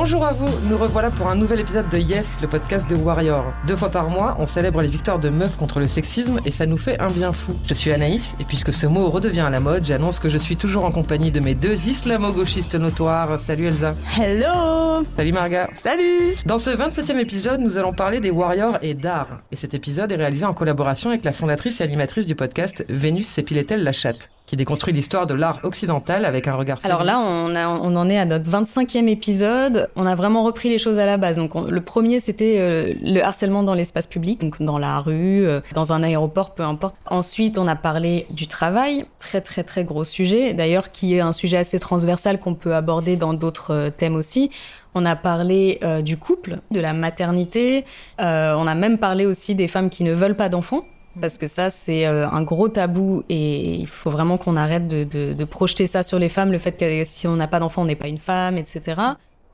Bonjour 0.01 0.25
à 0.25 0.31
vous, 0.31 0.47
nous 0.69 0.77
revoilà 0.77 1.11
pour 1.11 1.27
un 1.27 1.35
nouvel 1.35 1.59
épisode 1.59 1.89
de 1.89 1.97
Yes, 1.97 2.39
le 2.41 2.47
podcast 2.47 2.89
de 2.89 2.95
Warrior. 2.95 3.43
Deux 3.67 3.75
fois 3.75 3.89
par 3.89 4.09
mois, 4.09 4.37
on 4.39 4.45
célèbre 4.45 4.81
les 4.81 4.87
victoires 4.87 5.19
de 5.19 5.27
meufs 5.27 5.57
contre 5.57 5.81
le 5.81 5.89
sexisme 5.89 6.39
et 6.45 6.51
ça 6.51 6.65
nous 6.65 6.77
fait 6.77 6.97
un 7.01 7.09
bien 7.09 7.33
fou. 7.33 7.53
Je 7.67 7.73
suis 7.73 7.91
Anaïs 7.91 8.33
et 8.39 8.45
puisque 8.45 8.71
ce 8.71 8.87
mot 8.87 9.09
redevient 9.09 9.41
à 9.41 9.49
la 9.49 9.59
mode, 9.59 9.83
j'annonce 9.83 10.21
que 10.21 10.29
je 10.29 10.37
suis 10.37 10.55
toujours 10.55 10.85
en 10.85 10.91
compagnie 10.91 11.31
de 11.31 11.41
mes 11.41 11.53
deux 11.53 11.85
islamo-gauchistes 11.85 12.75
notoires. 12.75 13.37
Salut 13.39 13.65
Elsa. 13.65 13.89
Hello 14.17 15.05
Salut 15.17 15.33
Marga. 15.33 15.67
Salut 15.75 16.33
Dans 16.45 16.59
ce 16.59 16.69
27e 16.69 17.19
épisode, 17.19 17.59
nous 17.59 17.77
allons 17.77 17.91
parler 17.91 18.21
des 18.21 18.31
Warriors 18.31 18.77
et 18.81 18.93
d'art. 18.93 19.41
Et 19.51 19.57
cet 19.57 19.73
épisode 19.73 20.13
est 20.13 20.15
réalisé 20.15 20.45
en 20.45 20.53
collaboration 20.53 21.09
avec 21.09 21.25
la 21.25 21.33
fondatrice 21.33 21.81
et 21.81 21.83
animatrice 21.83 22.25
du 22.25 22.35
podcast 22.35 22.85
Vénus 22.87 23.27
s'épilait-elle 23.27 23.83
la 23.83 23.91
chatte 23.91 24.29
qui 24.49 24.55
déconstruit 24.55 24.93
l'histoire 24.93 25.27
de 25.27 25.35
l'art 25.35 25.59
occidental 25.61 26.25
avec 26.25 26.47
un 26.47 26.55
regard 26.55 26.79
Alors 26.83 27.03
là, 27.03 27.19
on, 27.19 27.55
on 27.55 27.95
en 27.95 28.09
est 28.09 28.17
à 28.17 28.25
notre 28.25 28.49
25e 28.49 29.07
épisode. 29.07 29.91
On 29.95 30.07
a 30.07 30.15
vraiment 30.15 30.41
repris 30.41 30.69
les 30.69 30.79
choses 30.79 30.97
à 30.97 31.05
la 31.05 31.17
base. 31.17 31.35
Donc 31.35 31.53
le 31.53 31.81
premier, 31.81 32.19
c'était 32.19 32.55
euh, 32.57 32.95
le 33.03 33.21
harcèlement 33.21 33.61
dans 33.61 33.75
l'espace 33.75 34.07
public, 34.07 34.41
donc 34.41 34.59
dans 34.59 34.79
la 34.79 35.01
rue, 35.01 35.45
euh, 35.45 35.61
dans 35.75 35.93
un 35.93 36.01
aéroport, 36.01 36.55
peu 36.55 36.63
importe. 36.63 36.95
Ensuite, 37.05 37.59
on 37.59 37.67
a 37.67 37.75
parlé 37.75 38.25
du 38.31 38.47
travail, 38.47 39.05
très 39.19 39.41
très 39.41 39.63
très 39.63 39.83
gros 39.83 40.03
sujet, 40.03 40.55
d'ailleurs 40.55 40.91
qui 40.91 41.13
est 41.13 41.19
un 41.19 41.31
sujet 41.33 41.57
assez 41.57 41.79
transversal 41.79 42.39
qu'on 42.39 42.55
peut 42.55 42.73
aborder 42.73 43.17
dans 43.17 43.35
d'autres 43.35 43.71
euh, 43.71 43.89
thèmes 43.91 44.15
aussi. 44.15 44.49
On 44.95 45.05
a 45.05 45.15
parlé 45.15 45.79
du 46.01 46.17
couple, 46.17 46.57
de 46.71 46.79
la 46.79 46.93
maternité. 46.93 47.85
on 48.17 48.23
a 48.67 48.73
même 48.73 48.97
parlé 48.97 49.27
aussi 49.27 49.53
des 49.53 49.67
femmes 49.67 49.91
qui 49.91 50.03
ne 50.03 50.13
veulent 50.13 50.35
pas 50.35 50.49
d'enfants 50.49 50.83
parce 51.19 51.37
que 51.37 51.47
ça, 51.47 51.71
c'est 51.71 52.05
euh, 52.05 52.29
un 52.29 52.41
gros 52.43 52.69
tabou 52.69 53.23
et 53.29 53.75
il 53.75 53.87
faut 53.87 54.09
vraiment 54.09 54.37
qu'on 54.37 54.55
arrête 54.55 54.87
de, 54.87 55.43
projeter 55.45 55.87
ça 55.87 56.03
sur 56.03 56.19
les 56.19 56.29
femmes, 56.29 56.51
le 56.51 56.59
fait 56.59 56.77
que 56.77 57.03
si 57.05 57.27
on 57.27 57.35
n'a 57.35 57.47
pas 57.47 57.59
d'enfant, 57.59 57.81
on 57.81 57.85
n'est 57.85 57.95
pas 57.95 58.07
une 58.07 58.17
femme, 58.17 58.57
etc. 58.57 59.01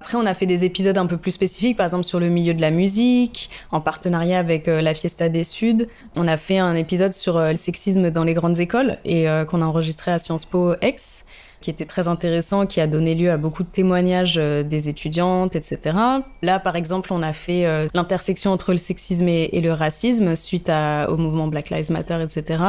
Après, 0.01 0.17
on 0.17 0.25
a 0.25 0.33
fait 0.33 0.45
des 0.45 0.63
épisodes 0.63 0.97
un 0.97 1.05
peu 1.05 1.17
plus 1.17 1.31
spécifiques, 1.31 1.77
par 1.77 1.85
exemple 1.85 2.03
sur 2.03 2.19
le 2.19 2.27
milieu 2.27 2.53
de 2.53 2.61
la 2.61 2.69
musique, 2.69 3.49
en 3.71 3.81
partenariat 3.81 4.37
avec 4.37 4.67
euh, 4.67 4.81
la 4.81 4.93
Fiesta 4.93 5.29
des 5.29 5.43
Suds. 5.43 5.87
On 6.15 6.27
a 6.27 6.37
fait 6.37 6.59
un 6.59 6.75
épisode 6.75 7.13
sur 7.13 7.37
euh, 7.37 7.51
le 7.51 7.57
sexisme 7.57 8.11
dans 8.11 8.23
les 8.23 8.33
grandes 8.33 8.59
écoles 8.59 8.97
et 9.05 9.25
qu'on 9.49 9.61
a 9.61 9.65
enregistré 9.65 10.11
à 10.11 10.19
Sciences 10.19 10.45
Po 10.45 10.75
X 10.81 11.25
qui 11.65 11.71
était 11.71 11.85
très 11.85 12.07
intéressant, 12.07 12.67
qui 12.67 12.79
a 12.79 12.85
donné 12.85 13.15
lieu 13.15 13.31
à 13.31 13.37
beaucoup 13.37 13.63
de 13.63 13.67
témoignages 13.67 14.35
euh, 14.37 14.61
des 14.61 14.87
étudiantes, 14.87 15.55
etc. 15.55 15.97
Là, 16.43 16.59
par 16.59 16.75
exemple, 16.75 17.11
on 17.11 17.23
a 17.23 17.33
fait 17.33 17.65
euh, 17.65 17.87
l'intersection 17.95 18.51
entre 18.51 18.69
le 18.69 18.77
sexisme 18.77 19.27
et, 19.27 19.49
le 19.61 19.71
racisme 19.73 20.35
suite 20.35 20.69
au 20.69 21.17
mouvement 21.17 21.47
Black 21.47 21.71
Lives 21.71 21.91
Matter, 21.91 22.19
etc. 22.21 22.63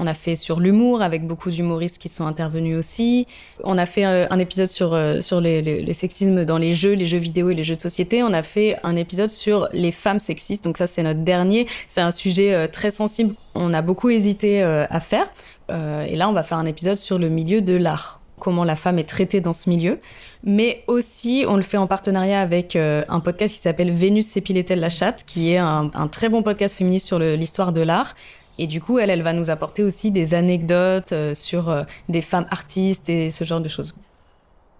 On 0.00 0.08
a 0.08 0.14
fait 0.14 0.34
sur 0.34 0.58
l'humour 0.58 1.02
avec 1.02 1.24
beaucoup 1.24 1.50
d'humoristes 1.50 2.02
qui 2.02 2.08
sont 2.08 2.26
intervenus 2.26 2.76
aussi. 2.76 3.28
On 3.62 3.78
a 3.78 3.86
fait 3.86 4.06
euh, 4.06 4.26
un 4.30 4.40
épisode 4.40 4.66
sur, 4.66 4.98
sur 5.20 5.40
les, 5.40 5.62
les, 5.62 5.94
sexismes 5.94 6.44
dans 6.44 6.58
les 6.58 6.74
jeux, 6.74 6.94
les 6.94 7.06
jeux 7.06 7.18
vidéo 7.18 7.50
et 7.50 7.54
les 7.54 7.62
jeux 7.62 7.76
de 7.76 7.80
société. 7.80 8.24
On 8.24 8.32
a 8.32 8.42
fait 8.42 8.76
un 8.82 8.96
épisode 8.96 9.30
sur 9.30 9.68
les 9.72 9.92
femmes 9.92 10.18
sexistes. 10.18 10.64
Donc 10.64 10.78
ça, 10.78 10.88
c'est 10.88 11.04
notre 11.04 11.20
dernier. 11.20 11.68
C'est 11.86 12.00
un 12.00 12.10
sujet 12.10 12.66
très 12.66 12.90
sensible. 12.90 13.36
On 13.54 13.72
a 13.72 13.82
beaucoup 13.82 14.10
hésité 14.10 14.62
à 14.64 14.98
faire. 14.98 15.28
et 15.70 16.16
là, 16.16 16.28
on 16.28 16.32
va 16.32 16.42
faire 16.42 16.58
un 16.58 16.66
épisode 16.66 16.96
sur 16.96 17.18
le 17.18 17.28
milieu 17.28 17.60
de 17.60 17.74
l'art 17.74 18.21
comment 18.42 18.64
la 18.64 18.74
femme 18.74 18.98
est 18.98 19.08
traitée 19.08 19.40
dans 19.40 19.52
ce 19.52 19.70
milieu. 19.70 20.00
Mais 20.42 20.82
aussi, 20.88 21.44
on 21.46 21.54
le 21.54 21.62
fait 21.62 21.76
en 21.76 21.86
partenariat 21.86 22.40
avec 22.40 22.74
euh, 22.74 23.04
un 23.08 23.20
podcast 23.20 23.54
qui 23.54 23.60
s'appelle 23.60 23.92
Vénus 23.92 24.26
s'épilait-elle 24.26 24.80
la 24.80 24.88
chatte, 24.88 25.22
qui 25.24 25.52
est 25.52 25.58
un, 25.58 25.88
très 26.10 26.28
bon 26.28 26.42
podcast 26.42 26.76
féministe 26.76 27.06
sur 27.06 27.20
l'histoire 27.20 27.72
de 27.72 27.82
l'art. 27.82 28.16
Et 28.58 28.66
du 28.66 28.80
coup, 28.80 28.98
elle, 28.98 29.10
elle 29.10 29.22
va 29.22 29.32
nous 29.32 29.48
apporter 29.48 29.84
aussi 29.84 30.10
des 30.10 30.34
anecdotes 30.34 31.12
euh, 31.12 31.34
sur 31.34 31.70
euh, 31.70 31.84
des 32.08 32.20
femmes 32.20 32.46
artistes 32.50 33.08
et 33.08 33.30
ce 33.30 33.44
genre 33.44 33.60
de 33.60 33.68
choses. 33.68 33.94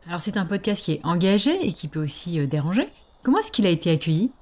Alors 0.08 0.20
c'est 0.20 0.36
un 0.36 0.44
podcast 0.44 0.84
qui 0.84 0.94
est 0.94 1.00
engagé 1.04 1.52
et 1.64 1.72
qui 1.72 1.86
peut 1.86 2.02
aussi 2.02 2.44
déranger. 2.48 2.88
Comment 3.22 3.38
est-ce 3.38 3.52
qu'il 3.52 3.66
a 3.66 3.70
été 3.70 3.92
accueilli? 3.92 4.32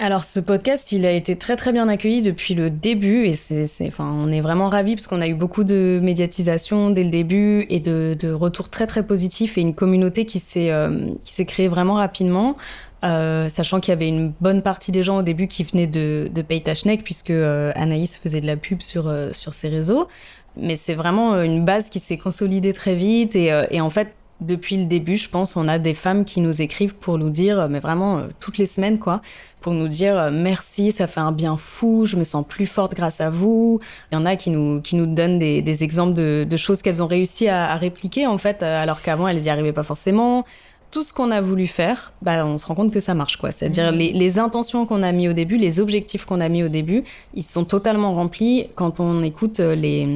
Alors 0.00 0.24
ce 0.24 0.40
podcast, 0.40 0.92
il 0.92 1.04
a 1.04 1.12
été 1.12 1.36
très 1.36 1.56
très 1.56 1.72
bien 1.72 1.86
accueilli 1.86 2.22
depuis 2.22 2.54
le 2.54 2.70
début 2.70 3.26
et 3.26 3.34
c'est, 3.34 3.68
enfin, 3.86 4.10
on 4.10 4.32
est 4.32 4.40
vraiment 4.40 4.70
ravis 4.70 4.94
parce 4.94 5.06
qu'on 5.06 5.20
a 5.20 5.28
eu 5.28 5.34
beaucoup 5.34 5.62
de 5.62 6.00
médiatisation 6.02 6.88
dès 6.88 7.04
le 7.04 7.10
début 7.10 7.66
et 7.68 7.80
de, 7.80 8.16
de 8.18 8.32
retours 8.32 8.70
très 8.70 8.86
très 8.86 9.02
positifs 9.02 9.58
et 9.58 9.60
une 9.60 9.74
communauté 9.74 10.24
qui 10.24 10.38
s'est 10.38 10.72
euh, 10.72 11.10
qui 11.22 11.34
s'est 11.34 11.44
créée 11.44 11.68
vraiment 11.68 11.94
rapidement. 11.94 12.56
Euh, 13.04 13.50
sachant 13.50 13.80
qu'il 13.80 13.92
y 13.92 13.96
avait 13.96 14.08
une 14.08 14.32
bonne 14.40 14.62
partie 14.62 14.90
des 14.90 15.02
gens 15.02 15.18
au 15.18 15.22
début 15.22 15.48
qui 15.48 15.64
venaient 15.64 15.86
de, 15.86 16.30
de 16.34 16.42
Paytachnek 16.42 17.04
puisque 17.04 17.30
euh, 17.30 17.72
Anaïs 17.74 18.18
faisait 18.18 18.40
de 18.40 18.46
la 18.46 18.56
pub 18.56 18.80
sur, 18.80 19.06
euh, 19.06 19.32
sur 19.32 19.52
ses 19.52 19.68
réseaux. 19.68 20.08
Mais 20.56 20.76
c'est 20.76 20.94
vraiment 20.94 21.40
une 21.42 21.64
base 21.64 21.90
qui 21.90 22.00
s'est 22.00 22.18
consolidée 22.18 22.72
très 22.72 22.94
vite 22.96 23.36
et, 23.36 23.52
et 23.70 23.80
en 23.80 23.88
fait 23.88 24.14
depuis 24.40 24.76
le 24.76 24.86
début, 24.86 25.16
je 25.16 25.28
pense, 25.28 25.56
on 25.56 25.68
a 25.68 25.78
des 25.78 25.94
femmes 25.94 26.24
qui 26.24 26.40
nous 26.40 26.62
écrivent 26.62 26.94
pour 26.94 27.18
nous 27.18 27.30
dire, 27.30 27.68
mais 27.68 27.80
vraiment 27.80 28.18
euh, 28.18 28.26
toutes 28.40 28.58
les 28.58 28.66
semaines, 28.66 28.98
quoi, 28.98 29.20
pour 29.60 29.72
nous 29.74 29.88
dire 29.88 30.18
euh, 30.18 30.30
merci, 30.32 30.92
ça 30.92 31.06
fait 31.06 31.20
un 31.20 31.32
bien 31.32 31.56
fou, 31.56 32.06
je 32.06 32.16
me 32.16 32.24
sens 32.24 32.44
plus 32.46 32.66
forte 32.66 32.94
grâce 32.94 33.20
à 33.20 33.30
vous. 33.30 33.80
Il 34.10 34.14
y 34.14 34.18
en 34.18 34.26
a 34.26 34.36
qui 34.36 34.50
nous, 34.50 34.80
qui 34.80 34.96
nous 34.96 35.06
donnent 35.06 35.38
des, 35.38 35.62
des 35.62 35.84
exemples 35.84 36.14
de, 36.14 36.46
de 36.48 36.56
choses 36.56 36.82
qu'elles 36.82 37.02
ont 37.02 37.06
réussi 37.06 37.48
à, 37.48 37.70
à, 37.70 37.76
répliquer, 37.76 38.26
en 38.26 38.38
fait, 38.38 38.62
alors 38.62 39.02
qu'avant, 39.02 39.28
elles 39.28 39.40
n'y 39.40 39.50
arrivaient 39.50 39.72
pas 39.72 39.82
forcément. 39.84 40.44
Tout 40.90 41.02
ce 41.02 41.12
qu'on 41.12 41.30
a 41.30 41.40
voulu 41.40 41.66
faire, 41.66 42.12
bah, 42.22 42.44
on 42.44 42.58
se 42.58 42.66
rend 42.66 42.74
compte 42.74 42.92
que 42.92 43.00
ça 43.00 43.14
marche, 43.14 43.36
quoi. 43.36 43.52
C'est-à-dire 43.52 43.92
les, 43.92 44.12
les, 44.12 44.38
intentions 44.38 44.86
qu'on 44.86 45.02
a 45.02 45.12
mis 45.12 45.28
au 45.28 45.32
début, 45.32 45.56
les 45.56 45.80
objectifs 45.80 46.24
qu'on 46.24 46.40
a 46.40 46.48
mis 46.48 46.62
au 46.62 46.68
début, 46.68 47.04
ils 47.34 47.42
sont 47.42 47.64
totalement 47.64 48.14
remplis 48.14 48.68
quand 48.74 49.00
on 49.00 49.22
écoute 49.22 49.60
euh, 49.60 49.74
les, 49.74 50.08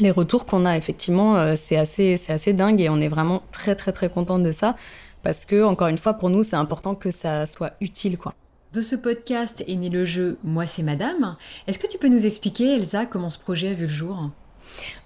les 0.00 0.10
retours 0.10 0.46
qu'on 0.46 0.64
a. 0.64 0.76
Effectivement, 0.76 1.36
euh, 1.36 1.54
c'est 1.56 1.76
assez, 1.76 2.16
c'est 2.16 2.32
assez 2.32 2.52
dingue 2.52 2.80
et 2.80 2.88
on 2.88 3.00
est 3.00 3.08
vraiment 3.08 3.42
très, 3.52 3.74
très, 3.74 3.92
très 3.92 4.08
content 4.08 4.38
de 4.38 4.52
ça 4.52 4.76
parce 5.22 5.44
que, 5.44 5.62
encore 5.62 5.88
une 5.88 5.98
fois, 5.98 6.14
pour 6.14 6.30
nous, 6.30 6.42
c'est 6.42 6.56
important 6.56 6.94
que 6.94 7.10
ça 7.10 7.46
soit 7.46 7.72
utile, 7.80 8.18
quoi. 8.18 8.34
De 8.72 8.80
ce 8.80 8.96
podcast 8.96 9.62
est 9.68 9.76
né 9.76 9.90
le 9.90 10.06
jeu 10.06 10.38
Moi 10.44 10.64
c'est 10.64 10.82
Madame. 10.82 11.36
Est-ce 11.66 11.78
que 11.78 11.86
tu 11.86 11.98
peux 11.98 12.08
nous 12.08 12.26
expliquer, 12.26 12.76
Elsa, 12.76 13.04
comment 13.04 13.28
ce 13.28 13.38
projet 13.38 13.68
a 13.68 13.74
vu 13.74 13.82
le 13.82 13.92
jour? 13.92 14.30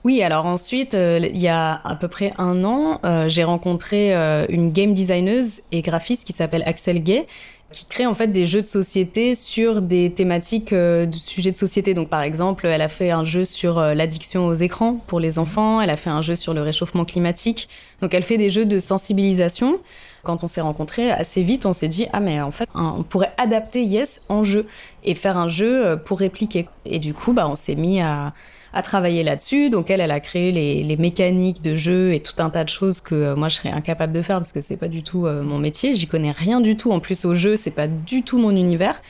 Oui, 0.06 0.22
alors 0.22 0.46
ensuite, 0.46 0.94
euh, 0.94 1.18
il 1.20 1.40
y 1.40 1.48
a 1.48 1.80
à 1.84 1.96
peu 1.96 2.06
près 2.06 2.32
un 2.38 2.62
an, 2.62 3.00
euh, 3.04 3.28
j'ai 3.28 3.42
rencontré 3.42 4.14
euh, 4.14 4.46
une 4.48 4.70
game 4.70 4.94
designer 4.94 5.42
et 5.72 5.82
graphiste 5.82 6.24
qui 6.24 6.32
s'appelle 6.32 6.62
Axel 6.64 7.02
Gay, 7.02 7.26
qui 7.72 7.86
crée 7.86 8.06
en 8.06 8.14
fait 8.14 8.28
des 8.28 8.46
jeux 8.46 8.62
de 8.62 8.68
société 8.68 9.34
sur 9.34 9.82
des 9.82 10.12
thématiques 10.12 10.72
de 10.72 11.08
sujets 11.12 11.50
de 11.50 11.56
société. 11.56 11.92
Donc 11.92 12.08
par 12.08 12.22
exemple, 12.22 12.66
elle 12.66 12.82
a 12.82 12.88
fait 12.88 13.10
un 13.10 13.24
jeu 13.24 13.44
sur 13.44 13.80
l'addiction 13.80 14.46
aux 14.46 14.54
écrans 14.54 15.00
pour 15.08 15.18
les 15.18 15.40
enfants, 15.40 15.80
elle 15.80 15.90
a 15.90 15.96
fait 15.96 16.10
un 16.10 16.22
jeu 16.22 16.36
sur 16.36 16.54
le 16.54 16.62
réchauffement 16.62 17.04
climatique. 17.04 17.68
Donc 18.00 18.14
elle 18.14 18.22
fait 18.22 18.38
des 18.38 18.48
jeux 18.48 18.64
de 18.64 18.78
sensibilisation. 18.78 19.80
Quand 20.22 20.44
on 20.44 20.46
s'est 20.46 20.60
rencontrés, 20.60 21.10
assez 21.10 21.42
vite, 21.42 21.66
on 21.66 21.72
s'est 21.72 21.88
dit 21.88 22.06
ah 22.12 22.20
mais 22.20 22.40
en 22.40 22.52
fait, 22.52 22.68
on 22.76 23.02
pourrait 23.02 23.32
adapter 23.36 23.82
Yes 23.82 24.22
en 24.28 24.44
jeu 24.44 24.66
et 25.02 25.16
faire 25.16 25.36
un 25.36 25.48
jeu 25.48 25.98
pour 26.04 26.20
répliquer. 26.20 26.68
Et 26.84 27.00
du 27.00 27.12
coup, 27.12 27.32
bah 27.32 27.48
on 27.50 27.56
s'est 27.56 27.74
mis 27.74 28.00
à 28.00 28.32
à 28.76 28.82
travailler 28.82 29.24
là-dessus. 29.24 29.70
Donc 29.70 29.88
elle, 29.88 30.02
elle 30.02 30.10
a 30.10 30.20
créé 30.20 30.52
les, 30.52 30.96
mécaniques 30.98 31.62
de 31.62 31.74
jeu 31.74 32.12
et 32.12 32.20
tout 32.20 32.34
un 32.38 32.50
tas 32.50 32.62
de 32.62 32.68
choses 32.68 33.00
que 33.00 33.14
euh, 33.14 33.34
moi 33.34 33.48
je 33.48 33.56
serais 33.56 33.70
incapable 33.70 34.12
de 34.12 34.20
faire 34.20 34.36
parce 34.36 34.52
que 34.52 34.60
c'est 34.60 34.76
pas 34.76 34.88
du 34.88 35.02
tout 35.02 35.26
euh, 35.26 35.42
mon 35.42 35.58
métier. 35.58 35.94
J'y 35.94 36.06
connais 36.06 36.30
rien 36.30 36.60
du 36.60 36.76
tout. 36.76 36.92
En 36.92 37.00
plus 37.00 37.24
au 37.24 37.34
jeu, 37.34 37.56
c'est 37.56 37.70
pas 37.70 37.86
du 37.86 38.22
tout 38.22 38.36
mon 38.36 38.50
univers. 38.50 39.00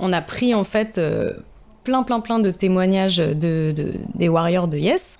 On 0.00 0.12
a 0.12 0.20
pris 0.22 0.56
en 0.56 0.64
fait 0.64 0.98
euh, 0.98 1.34
plein 1.84 2.02
plein 2.02 2.18
plein 2.18 2.40
de 2.40 2.50
témoignages 2.50 3.18
de, 3.18 3.72
des 4.14 4.28
warriors 4.28 4.66
de 4.66 4.76
Yes 4.76 5.18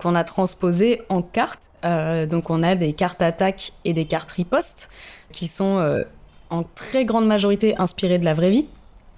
qu'on 0.00 0.14
a 0.14 0.24
transposés 0.24 1.02
en 1.10 1.20
cartes. 1.20 1.60
donc 2.30 2.48
on 2.48 2.62
a 2.62 2.74
des 2.74 2.94
cartes 2.94 3.20
attaque 3.20 3.72
et 3.84 3.92
des 3.92 4.06
cartes 4.06 4.30
riposte 4.30 4.88
qui 5.30 5.46
sont 5.46 6.04
en 6.48 6.62
très 6.62 7.04
grande 7.04 7.26
majorité 7.26 7.76
inspirées 7.76 8.18
de 8.18 8.24
la 8.24 8.32
vraie 8.32 8.48
vie 8.48 8.66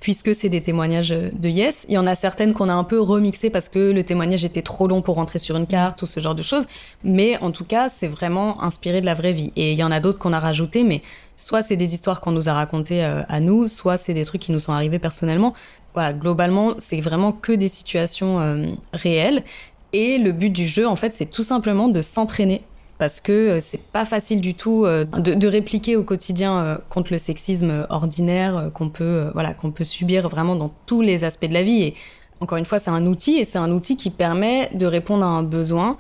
puisque 0.00 0.35
c'est 0.35 0.49
des 0.49 0.62
témoignages 0.62 1.11
de 1.11 1.49
Yes. 1.49 1.85
Il 1.88 1.95
y 1.95 1.99
en 1.99 2.07
a 2.07 2.14
certaines 2.14 2.54
qu'on 2.54 2.69
a 2.69 2.73
un 2.73 2.85
peu 2.85 3.00
remixées 3.00 3.50
parce 3.50 3.69
que 3.69 3.92
le 3.92 4.02
témoignage 4.02 4.45
était 4.45 4.62
trop 4.62 4.88
long 4.88 5.02
pour 5.02 5.16
rentrer 5.16 5.38
sur 5.38 5.57
une 5.57 5.66
carte 5.66 6.02
ou 6.02 6.07
ce 6.07 6.21
genre 6.21 6.35
de 6.35 6.42
choses. 6.42 6.66
Mais 7.04 7.37
en 7.38 7.50
tout 7.50 7.64
cas, 7.64 7.88
c'est 7.88 8.09
vraiment 8.09 8.62
inspiré 8.62 9.00
de 9.00 9.07
la 9.07 9.14
vraie 9.14 9.35
vie. 9.35 9.52
Et 9.57 9.73
il 9.73 9.78
y 9.78 9.85
en 9.85 9.90
a 9.90 10.00
d'autres 10.00 10.19
qu'on 10.19 10.33
a 10.33 10.40
rajoutées, 10.40 10.85
mais 10.85 11.02
soit 11.37 11.62
c'est 11.62 11.76
des 11.76 11.95
histoires 11.95 12.21
qu'on 12.21 12.33
nous 12.33 12.49
a 12.49 12.54
racontées 12.54 13.04
euh, 13.04 13.23
à 13.28 13.40
nous, 13.40 13.69
soit 13.69 13.99
c'est 13.99 14.14
des 14.14 14.25
trucs 14.25 14.40
qui 14.40 14.52
nous 14.52 14.59
sont 14.59 14.73
arrivés 14.73 14.99
personnellement. 14.99 15.54
Voilà, 15.95 16.12
globalement, 16.12 16.75
c'est 16.78 17.00
vraiment 17.00 17.33
que 17.33 17.52
des 17.52 17.69
situations 17.69 18.40
euh, 18.40 18.66
réelles. 18.92 19.45
Et 19.92 20.19
le 20.19 20.33
but 20.33 20.50
du 20.50 20.66
jeu, 20.66 20.87
en 20.87 20.97
fait, 20.97 21.12
c'est 21.14 21.26
tout 21.26 21.42
simplement 21.42 21.88
de 21.88 22.00
s'entraîner 22.00 22.62
parce 23.00 23.21
que 23.21 23.33
euh, 23.33 23.61
c'est 23.61 23.83
pas 23.83 24.04
facile 24.04 24.42
du 24.42 24.54
tout 24.54 24.85
euh, 24.85 25.07
de, 25.07 25.49
répliquer 25.49 25.97
au 25.97 26.04
quotidien 26.04 26.59
euh, 26.59 26.76
contre 26.90 27.12
le 27.12 27.19
sexisme 27.19 27.87
ordinaire 27.88 28.71
qu'on 28.75 28.90
peut, 28.90 29.30
voilà, 29.33 29.54
qu'on 29.54 29.71
peut 29.71 29.85
subir 29.85 30.28
vraiment 30.28 30.54
dans 30.54 30.71
tous 30.85 31.00
les 31.00 31.25
aspects 31.25 31.47
de 31.47 31.54
la 31.54 31.62
vie. 31.62 31.83
Et 31.83 31.95
encore 32.40 32.59
une 32.59 32.66
fois, 32.66 32.78
c'est 32.78 32.90
un 32.90 33.07
outil 33.07 33.38
et 33.38 33.45
c'est 33.45 33.59
un 33.59 33.71
outil 33.71 33.97
qui 33.97 34.11
permet 34.11 34.69
de 34.75 34.85
répondre 34.85 35.25
à 35.25 35.28
un 35.28 35.42
besoin 35.42 35.97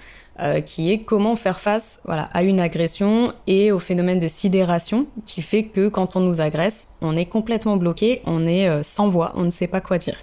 qui 0.64 0.90
est 0.90 1.00
comment 1.00 1.36
faire 1.36 1.60
face 1.60 2.00
voilà, 2.06 2.22
à 2.32 2.42
une 2.42 2.60
agression 2.60 3.34
et 3.46 3.72
au 3.72 3.78
phénomène 3.78 4.18
de 4.18 4.26
sidération 4.26 5.06
qui 5.26 5.42
fait 5.42 5.64
que 5.64 5.88
quand 5.88 6.16
on 6.16 6.20
nous 6.20 6.40
agresse, 6.40 6.88
on 7.02 7.14
est 7.14 7.26
complètement 7.26 7.76
bloqué, 7.76 8.22
on 8.24 8.46
est 8.46 8.82
sans 8.82 9.08
voix, 9.08 9.34
on 9.36 9.42
ne 9.42 9.50
sait 9.50 9.66
pas 9.66 9.82
quoi 9.82 9.98
dire. 9.98 10.16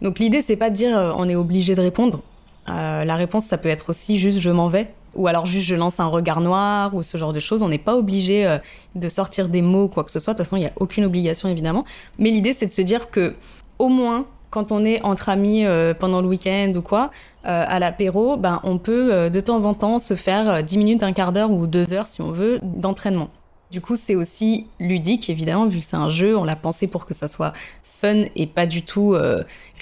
Donc 0.00 0.20
l'idée, 0.20 0.40
c'est 0.40 0.56
pas 0.56 0.70
de 0.70 0.74
dire 0.74 1.14
on 1.18 1.28
est 1.28 1.34
obligé 1.34 1.74
de 1.74 1.82
répondre. 1.82 2.22
la 2.66 3.16
réponse, 3.16 3.44
ça 3.44 3.58
peut 3.58 3.68
être 3.68 3.90
aussi 3.90 4.16
juste 4.16 4.38
je 4.38 4.48
m'en 4.48 4.68
vais 4.68 4.90
ou 5.18 5.26
alors 5.26 5.44
juste 5.44 5.66
je 5.66 5.74
lance 5.74 6.00
un 6.00 6.06
regard 6.06 6.40
noir 6.40 6.94
ou 6.94 7.02
ce 7.02 7.18
genre 7.18 7.32
de 7.32 7.40
choses. 7.40 7.62
On 7.62 7.68
n'est 7.68 7.76
pas 7.76 7.96
obligé 7.96 8.46
euh, 8.46 8.58
de 8.94 9.08
sortir 9.08 9.48
des 9.48 9.60
mots, 9.60 9.88
quoi 9.88 10.04
que 10.04 10.10
ce 10.10 10.20
soit. 10.20 10.32
De 10.32 10.38
toute 10.38 10.46
façon, 10.46 10.56
il 10.56 10.60
n'y 10.60 10.66
a 10.66 10.72
aucune 10.76 11.04
obligation 11.04 11.48
évidemment. 11.48 11.84
Mais 12.18 12.30
l'idée, 12.30 12.52
c'est 12.52 12.66
de 12.66 12.70
se 12.70 12.82
dire 12.82 13.10
que 13.10 13.34
au 13.78 13.88
moins 13.88 14.26
quand 14.50 14.72
on 14.72 14.82
est 14.82 15.02
entre 15.02 15.28
amis 15.28 15.66
euh, 15.66 15.92
pendant 15.92 16.22
le 16.22 16.28
week-end 16.28 16.72
ou 16.74 16.80
quoi, 16.80 17.10
euh, 17.44 17.64
à 17.68 17.78
l'apéro, 17.78 18.38
ben, 18.38 18.60
on 18.62 18.78
peut 18.78 19.28
de 19.28 19.40
temps 19.40 19.66
en 19.66 19.74
temps 19.74 19.98
se 19.98 20.14
faire 20.14 20.62
10 20.62 20.78
minutes, 20.78 21.02
un 21.02 21.12
quart 21.12 21.32
d'heure 21.32 21.50
ou 21.50 21.66
deux 21.66 21.92
heures, 21.92 22.06
si 22.06 22.22
on 22.22 22.30
veut, 22.30 22.58
d'entraînement. 22.62 23.28
Du 23.70 23.82
coup, 23.82 23.94
c'est 23.94 24.14
aussi 24.14 24.66
ludique, 24.80 25.28
évidemment, 25.28 25.66
vu 25.66 25.80
que 25.80 25.84
c'est 25.84 25.96
un 25.96 26.08
jeu, 26.08 26.34
on 26.34 26.44
l'a 26.44 26.56
pensé 26.56 26.86
pour 26.86 27.04
que 27.04 27.12
ça 27.12 27.28
soit 27.28 27.52
fun 28.00 28.22
et 28.36 28.46
pas 28.46 28.64
du 28.64 28.80
tout 28.80 29.14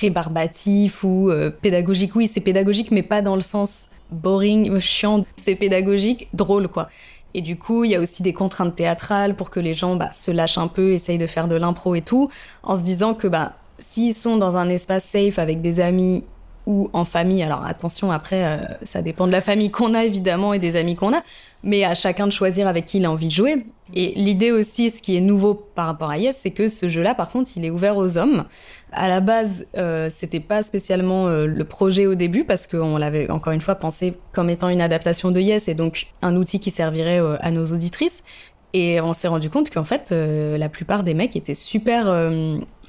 rébarbatif 0.00 1.04
ou 1.04 1.30
pédagogique. 1.62 2.16
Oui, 2.16 2.26
c'est 2.26 2.40
pédagogique, 2.40 2.90
mais 2.90 3.02
pas 3.02 3.22
dans 3.22 3.36
le 3.36 3.42
sens 3.42 3.90
boring, 4.10 4.78
chiant, 4.78 5.24
c'est 5.36 5.54
pédagogique, 5.54 6.28
drôle 6.32 6.68
quoi. 6.68 6.88
Et 7.34 7.42
du 7.42 7.58
coup, 7.58 7.84
il 7.84 7.90
y 7.90 7.94
a 7.94 8.00
aussi 8.00 8.22
des 8.22 8.32
contraintes 8.32 8.74
théâtrales 8.74 9.36
pour 9.36 9.50
que 9.50 9.60
les 9.60 9.74
gens 9.74 9.96
bah, 9.96 10.10
se 10.12 10.30
lâchent 10.30 10.58
un 10.58 10.68
peu, 10.68 10.92
essayent 10.92 11.18
de 11.18 11.26
faire 11.26 11.48
de 11.48 11.54
l'impro 11.54 11.94
et 11.94 12.00
tout, 12.00 12.30
en 12.62 12.76
se 12.76 12.80
disant 12.80 13.12
que 13.12 13.28
bah, 13.28 13.52
s'ils 13.78 14.14
sont 14.14 14.38
dans 14.38 14.56
un 14.56 14.70
espace 14.70 15.04
safe 15.04 15.38
avec 15.38 15.60
des 15.60 15.80
amis 15.80 16.24
ou 16.66 16.90
en 16.92 17.04
famille. 17.04 17.42
Alors 17.42 17.64
attention, 17.64 18.10
après, 18.10 18.44
euh, 18.44 18.56
ça 18.84 19.02
dépend 19.02 19.26
de 19.26 19.32
la 19.32 19.40
famille 19.40 19.70
qu'on 19.70 19.94
a 19.94 20.04
évidemment 20.04 20.52
et 20.52 20.58
des 20.58 20.76
amis 20.76 20.96
qu'on 20.96 21.12
a, 21.12 21.22
mais 21.62 21.84
à 21.84 21.94
chacun 21.94 22.26
de 22.26 22.32
choisir 22.32 22.66
avec 22.66 22.86
qui 22.86 22.98
il 22.98 23.04
a 23.04 23.10
envie 23.10 23.26
de 23.26 23.32
jouer. 23.32 23.66
Et 23.94 24.12
l'idée 24.16 24.50
aussi, 24.50 24.90
ce 24.90 25.00
qui 25.00 25.16
est 25.16 25.20
nouveau 25.20 25.54
par 25.54 25.86
rapport 25.86 26.10
à 26.10 26.18
Yes, 26.18 26.36
c'est 26.36 26.50
que 26.50 26.66
ce 26.66 26.88
jeu-là, 26.88 27.14
par 27.14 27.30
contre, 27.30 27.50
il 27.56 27.64
est 27.64 27.70
ouvert 27.70 27.96
aux 27.96 28.18
hommes. 28.18 28.44
À 28.92 29.08
la 29.08 29.20
base, 29.20 29.66
euh, 29.76 30.10
c'était 30.12 30.40
pas 30.40 30.62
spécialement 30.62 31.28
euh, 31.28 31.46
le 31.46 31.64
projet 31.64 32.06
au 32.06 32.16
début 32.16 32.44
parce 32.44 32.66
qu'on 32.66 32.96
l'avait 32.96 33.30
encore 33.30 33.52
une 33.52 33.60
fois 33.60 33.76
pensé 33.76 34.14
comme 34.32 34.50
étant 34.50 34.68
une 34.68 34.80
adaptation 34.80 35.30
de 35.30 35.40
Yes 35.40 35.68
et 35.68 35.74
donc 35.74 36.08
un 36.22 36.34
outil 36.34 36.58
qui 36.58 36.70
servirait 36.70 37.20
euh, 37.20 37.36
à 37.40 37.52
nos 37.52 37.66
auditrices. 37.66 38.24
Et 38.72 39.00
on 39.00 39.12
s'est 39.12 39.28
rendu 39.28 39.48
compte 39.48 39.70
qu'en 39.70 39.84
fait, 39.84 40.10
la 40.10 40.68
plupart 40.68 41.02
des 41.02 41.14
mecs 41.14 41.34
étaient 41.34 41.54
super 41.54 42.08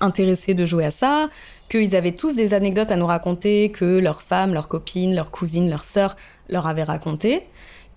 intéressés 0.01 0.53
de 0.53 0.65
jouer 0.65 0.83
à 0.83 0.91
ça, 0.91 1.29
qu'ils 1.69 1.95
avaient 1.95 2.11
tous 2.11 2.35
des 2.35 2.53
anecdotes 2.53 2.91
à 2.91 2.97
nous 2.97 3.05
raconter 3.05 3.71
que 3.71 3.85
leurs 3.99 4.21
femmes, 4.21 4.53
leurs 4.53 4.67
copines, 4.67 5.15
leurs 5.15 5.31
cousines, 5.31 5.69
leurs 5.69 5.85
sœurs 5.85 6.17
leur 6.49 6.67
avaient 6.67 6.83
raconté. 6.83 7.43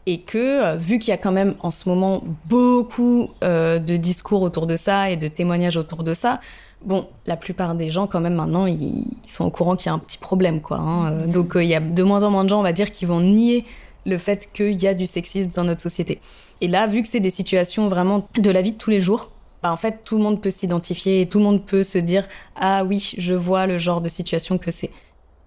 Et 0.07 0.21
que, 0.21 0.77
vu 0.77 0.99
qu'il 0.99 1.11
y 1.11 1.15
a 1.15 1.19
quand 1.19 1.33
même 1.33 1.55
en 1.61 1.71
ce 1.71 1.89
moment 1.89 2.25
beaucoup 2.47 3.31
de 3.43 3.97
discours 3.97 4.43
autour 4.43 4.67
de 4.67 4.77
ça 4.77 5.11
et 5.11 5.17
de 5.17 5.29
témoignages 5.29 5.77
autour 5.77 6.03
de 6.03 6.15
ça, 6.15 6.41
Bon, 6.83 7.09
la 7.27 7.37
plupart 7.37 7.75
des 7.75 7.91
gens, 7.91 8.07
quand 8.07 8.21
même, 8.21 8.35
maintenant, 8.35 8.67
ils, 8.67 9.05
sont 9.27 9.45
au 9.45 9.51
courant 9.51 9.77
qu'il 9.77 9.87
y 9.87 9.89
a 9.91 9.93
un 9.93 9.99
petit 9.99 10.17
problème, 10.17 10.63
quoi. 10.63 10.79
Hein. 10.79 11.27
Donc, 11.27 11.53
il 11.57 11.65
y 11.65 11.75
a 11.75 11.81
de 11.81 12.03
moins 12.03 12.23
en 12.23 12.31
moins 12.31 12.45
de 12.45 12.49
gens, 12.49 12.61
on 12.61 12.63
va 12.63 12.73
dire, 12.73 12.91
qui 12.91 13.05
vont 13.05 13.21
nier 13.21 13.67
le 14.07 14.17
fait 14.17 14.49
qu'il 14.55 14.83
y 14.83 14.87
a 14.87 14.95
du 14.95 15.07
sexisme 15.07 15.51
dans 15.51 15.65
notre 15.65 15.83
société. 15.83 16.21
Et 16.63 16.69
là, 16.69 16.87
vu 16.87 17.03
que 17.03 17.09
c'est 17.09 17.21
des 17.21 17.31
situations 17.31 17.89
vraiment 17.89 18.27
de 18.39 18.51
la 18.51 18.63
vie 18.63 18.73
de 18.73 18.79
tous 18.79 18.89
les 18.89 19.03
jours, 19.03 19.31
bah, 19.63 19.71
en 19.71 19.77
fait, 19.77 20.01
tout 20.05 20.17
le 20.17 20.23
monde 20.23 20.41
peut 20.41 20.51
s'identifier 20.51 21.21
et 21.21 21.29
tout 21.29 21.39
le 21.39 21.45
monde 21.45 21.67
peut 21.67 21.83
se 21.83 21.99
dire 21.99 22.27
Ah 22.57 22.83
oui, 22.85 23.13
je 23.19 23.35
vois 23.35 23.67
le 23.67 23.77
genre 23.77 24.01
de 24.01 24.09
situation 24.09 24.57
que 24.57 24.71
c'est. 24.71 24.91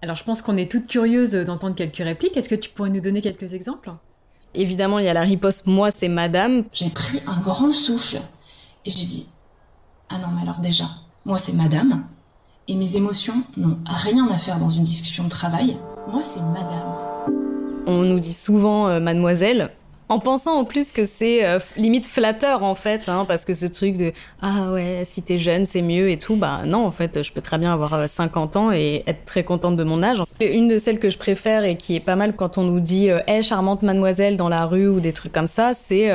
Alors, 0.02 0.14
je 0.14 0.22
pense 0.22 0.40
qu'on 0.40 0.56
est 0.56 0.70
toutes 0.70 0.86
curieuses 0.86 1.32
d'entendre 1.32 1.74
quelques 1.74 1.96
répliques. 1.96 2.36
Est-ce 2.36 2.48
que 2.48 2.54
tu 2.54 2.70
pourrais 2.70 2.90
nous 2.90 3.00
donner 3.00 3.22
quelques 3.22 3.54
exemples? 3.54 3.90
Évidemment, 4.54 4.98
il 4.98 5.04
y 5.04 5.08
a 5.08 5.14
la 5.14 5.22
riposte 5.22 5.66
Moi, 5.66 5.90
c'est 5.90 6.08
madame. 6.08 6.64
J'ai 6.72 6.90
pris 6.90 7.20
un 7.26 7.40
grand 7.40 7.72
souffle 7.72 8.20
et 8.84 8.90
j'ai 8.90 9.04
dit 9.04 9.28
Ah 10.08 10.18
non, 10.18 10.28
mais 10.34 10.42
alors 10.42 10.60
déjà, 10.60 10.84
moi, 11.24 11.38
c'est 11.38 11.54
madame. 11.54 12.04
Et 12.68 12.74
mes 12.76 12.96
émotions 12.96 13.34
n'ont 13.56 13.78
rien 13.86 14.26
à 14.28 14.38
faire 14.38 14.58
dans 14.58 14.70
une 14.70 14.84
discussion 14.84 15.24
de 15.24 15.28
travail. 15.28 15.76
Moi, 16.10 16.22
c'est 16.22 16.40
madame. 16.40 16.94
On 17.86 18.02
nous 18.02 18.20
dit 18.20 18.32
souvent 18.32 18.88
euh, 18.88 19.00
mademoiselle 19.00 19.70
en 20.08 20.18
pensant 20.18 20.58
en 20.58 20.64
plus 20.64 20.92
que 20.92 21.04
c'est 21.04 21.46
euh, 21.46 21.58
limite 21.76 22.06
flatteur 22.06 22.62
en 22.62 22.74
fait, 22.74 23.08
hein, 23.08 23.24
parce 23.26 23.44
que 23.44 23.54
ce 23.54 23.66
truc 23.66 23.96
de 23.96 24.12
ah 24.42 24.72
ouais, 24.72 25.02
si 25.04 25.22
t'es 25.22 25.38
jeune 25.38 25.66
c'est 25.66 25.82
mieux 25.82 26.10
et 26.10 26.18
tout, 26.18 26.36
bah 26.36 26.62
non 26.66 26.84
en 26.86 26.90
fait, 26.90 27.22
je 27.22 27.32
peux 27.32 27.40
très 27.40 27.58
bien 27.58 27.72
avoir 27.72 28.08
50 28.08 28.56
euh, 28.56 28.58
ans 28.58 28.72
et 28.72 29.02
être 29.06 29.24
très 29.24 29.44
contente 29.44 29.76
de 29.76 29.84
mon 29.84 30.02
âge. 30.02 30.18
Une 30.40 30.68
de 30.68 30.78
celles 30.78 30.98
que 30.98 31.10
je 31.10 31.18
préfère 31.18 31.64
et 31.64 31.76
qui 31.76 31.96
est 31.96 32.00
pas 32.00 32.16
mal 32.16 32.34
quand 32.36 32.58
on 32.58 32.62
nous 32.62 32.80
dit 32.80 33.08
hé 33.26 33.42
charmante 33.42 33.82
mademoiselle 33.82 34.36
dans 34.36 34.48
la 34.48 34.66
rue 34.66 34.88
ou 34.88 35.00
des 35.00 35.12
trucs 35.12 35.32
comme 35.32 35.46
ça, 35.46 35.72
c'est 35.74 36.10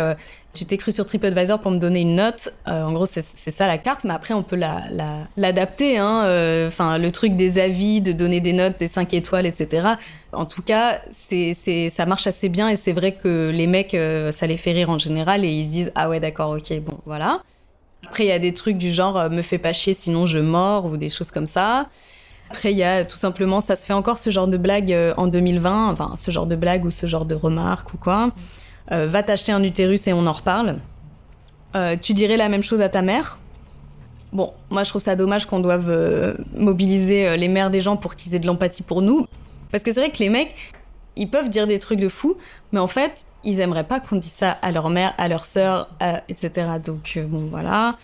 tu 0.60 0.66
t'es 0.66 0.75
cru 0.75 0.92
sur 0.92 1.06
TripAdvisor 1.06 1.62
pour 1.62 1.72
me 1.72 1.78
donner 1.78 2.01
une 2.01 2.16
note. 2.16 2.50
Euh, 2.68 2.84
en 2.84 2.92
gros, 2.92 3.06
c'est 3.06 3.24
ça 3.24 3.66
la 3.66 3.78
carte, 3.78 4.04
mais 4.04 4.13
après, 4.13 4.34
on 4.34 4.44
peut 4.44 4.58
l'adapter. 4.58 5.94
La, 5.96 6.04
hein, 6.04 6.25
euh, 6.25 6.68
enfin, 6.68 6.98
le 6.98 7.13
truc 7.13 7.38
des 7.38 7.60
avis, 7.60 8.01
de 8.01 8.12
donner 8.12 8.42
des 8.42 8.51
notes, 8.51 8.78
des 8.78 8.89
5 8.89 9.13
étoiles, 9.13 9.46
etc. 9.46 9.88
En 10.34 10.46
tout 10.46 10.62
cas, 10.62 11.00
ça 11.10 12.06
marche 12.06 12.28
assez 12.28 12.50
bien 12.50 12.68
et 12.68 12.75
c'est 12.75 12.92
vrai 12.92 13.13
que 13.13 13.51
les 13.54 13.68
mecs, 13.68 13.94
euh, 13.94 14.34
ça 14.34 14.48
les 14.48 14.58
fait 14.58 14.74
rire 14.74 14.89
en 14.89 14.98
général 14.98 15.46
et 15.46 15.48
ils 15.48 15.68
se 15.68 15.72
disent 15.72 15.92
Ah 15.96 16.10
ouais, 16.10 16.20
d'accord, 16.20 16.51
ok, 16.51 16.78
bon, 16.82 16.98
voilà. 17.06 17.42
Après, 18.06 18.25
il 18.25 18.28
y 18.28 18.34
a 18.34 18.39
des 18.39 18.54
trucs 18.54 18.78
du 18.78 18.92
genre 18.92 19.30
Me 19.30 19.42
fais 19.42 19.60
pas 19.60 19.72
chier, 19.72 19.94
sinon 19.94 20.25
je 20.25 20.39
mords 20.39 20.88
ou 20.88 20.98
des 20.98 21.10
choses 21.10 21.32
comme 21.32 21.46
ça. 21.46 21.88
Après, 22.50 22.74
il 22.74 22.78
y 22.78 22.84
a 22.84 23.06
tout 23.06 23.18
simplement, 23.18 23.62
ça 23.62 23.78
se 23.78 23.86
fait 23.86 23.94
encore 23.94 24.20
ce 24.20 24.30
genre 24.30 24.48
de 24.48 24.58
blague 24.58 24.94
en 25.16 25.28
2020, 25.28 25.89
enfin, 25.89 26.16
ce 26.18 26.32
genre 26.32 26.48
de 26.48 26.58
blague 26.58 26.84
ou 26.84 26.92
ce 26.92 27.08
genre 27.08 27.24
de 27.24 27.36
remarque 27.36 27.94
ou 27.94 27.98
quoi. 27.98 28.34
Euh, 28.91 29.08
va 29.08 29.22
t'acheter 29.22 29.51
un 29.51 29.62
utérus 29.63 30.08
et 30.08 30.13
on 30.13 30.25
en 30.25 30.34
reparle. 30.34 30.77
euh, 31.75 31.96
tu 31.96 32.13
dirais 32.13 32.38
la 32.38 32.50
même 32.50 32.63
chose 32.63 32.81
à 32.81 32.89
ta 32.89 33.01
mère? 33.03 33.39
Bon, 34.34 34.53
moi 34.69 34.84
je 34.84 34.89
trouve 34.89 35.01
ça 35.01 35.15
dommage 35.15 35.46
qu'on 35.46 35.60
doive 35.60 35.89
euh, 35.89 36.34
mobiliser 36.55 37.38
les 37.38 37.48
mères 37.48 37.69
des 37.69 37.81
gens 37.81 37.98
pour 37.98 38.15
qu'ils 38.15 38.34
aient 38.36 38.39
de 38.39 38.48
l'empathie 38.48 38.81
pour 38.84 39.01
nous. 39.01 39.27
Parce 39.72 39.84
que 39.84 39.93
c'est 39.93 40.00
vrai 40.00 40.10
que 40.10 40.17
les 40.19 40.29
mecs, 40.29 40.55
ils 41.15 41.29
peuvent 41.29 41.50
dire 41.50 41.67
des 41.67 41.77
trucs 41.77 42.00
de 42.00 42.10
fou, 42.10 42.38
mais 42.72 42.79
en 42.79 42.88
fait, 42.88 43.25
ils 43.43 43.60
aimeraient 43.60 43.84
pas 43.88 44.00
qu'on 44.00 44.15
dise 44.15 44.31
ça 44.31 44.51
à 44.51 44.72
leur 44.72 44.89
mère, 44.89 45.13
à 45.19 45.27
leur 45.27 45.46
sœur, 45.46 45.91
etc. 46.27 46.67
Donc 46.84 47.19
bon, 47.27 47.48
voilà. 47.51 47.96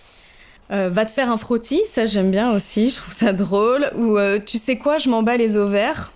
va 0.70 1.06
te 1.06 1.12
faire 1.12 1.32
un 1.32 1.38
frottis, 1.38 1.82
ça 1.92 2.06
j'aime 2.06 2.30
bien 2.30 2.52
aussi, 2.52 2.90
je 2.90 2.98
trouve 2.98 3.14
ça 3.14 3.34
drôle. 3.34 3.90
Ou 3.96 4.18
tu 4.46 4.60
sais 4.60 4.78
quoi, 4.78 5.00
je 5.00 5.10
m'en 5.10 5.24
bats 5.24 5.38
les 5.38 5.58
ovaires. 5.58 6.12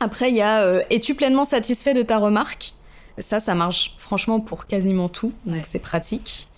Après, 0.00 0.30
il 0.30 0.36
y 0.36 0.42
a 0.42 0.82
Es-tu 0.90 1.14
pleinement 1.14 1.44
satisfait 1.44 1.92
de 1.92 2.02
ta 2.02 2.16
remarque? 2.18 2.72
Ça, 3.20 3.40
ça 3.40 3.54
marche 3.54 3.94
franchement 3.98 4.40
pour 4.40 4.66
quasiment 4.66 5.08
tout, 5.08 5.32
donc 5.46 5.62
c'est 5.64 5.78
pratique. 5.78 6.48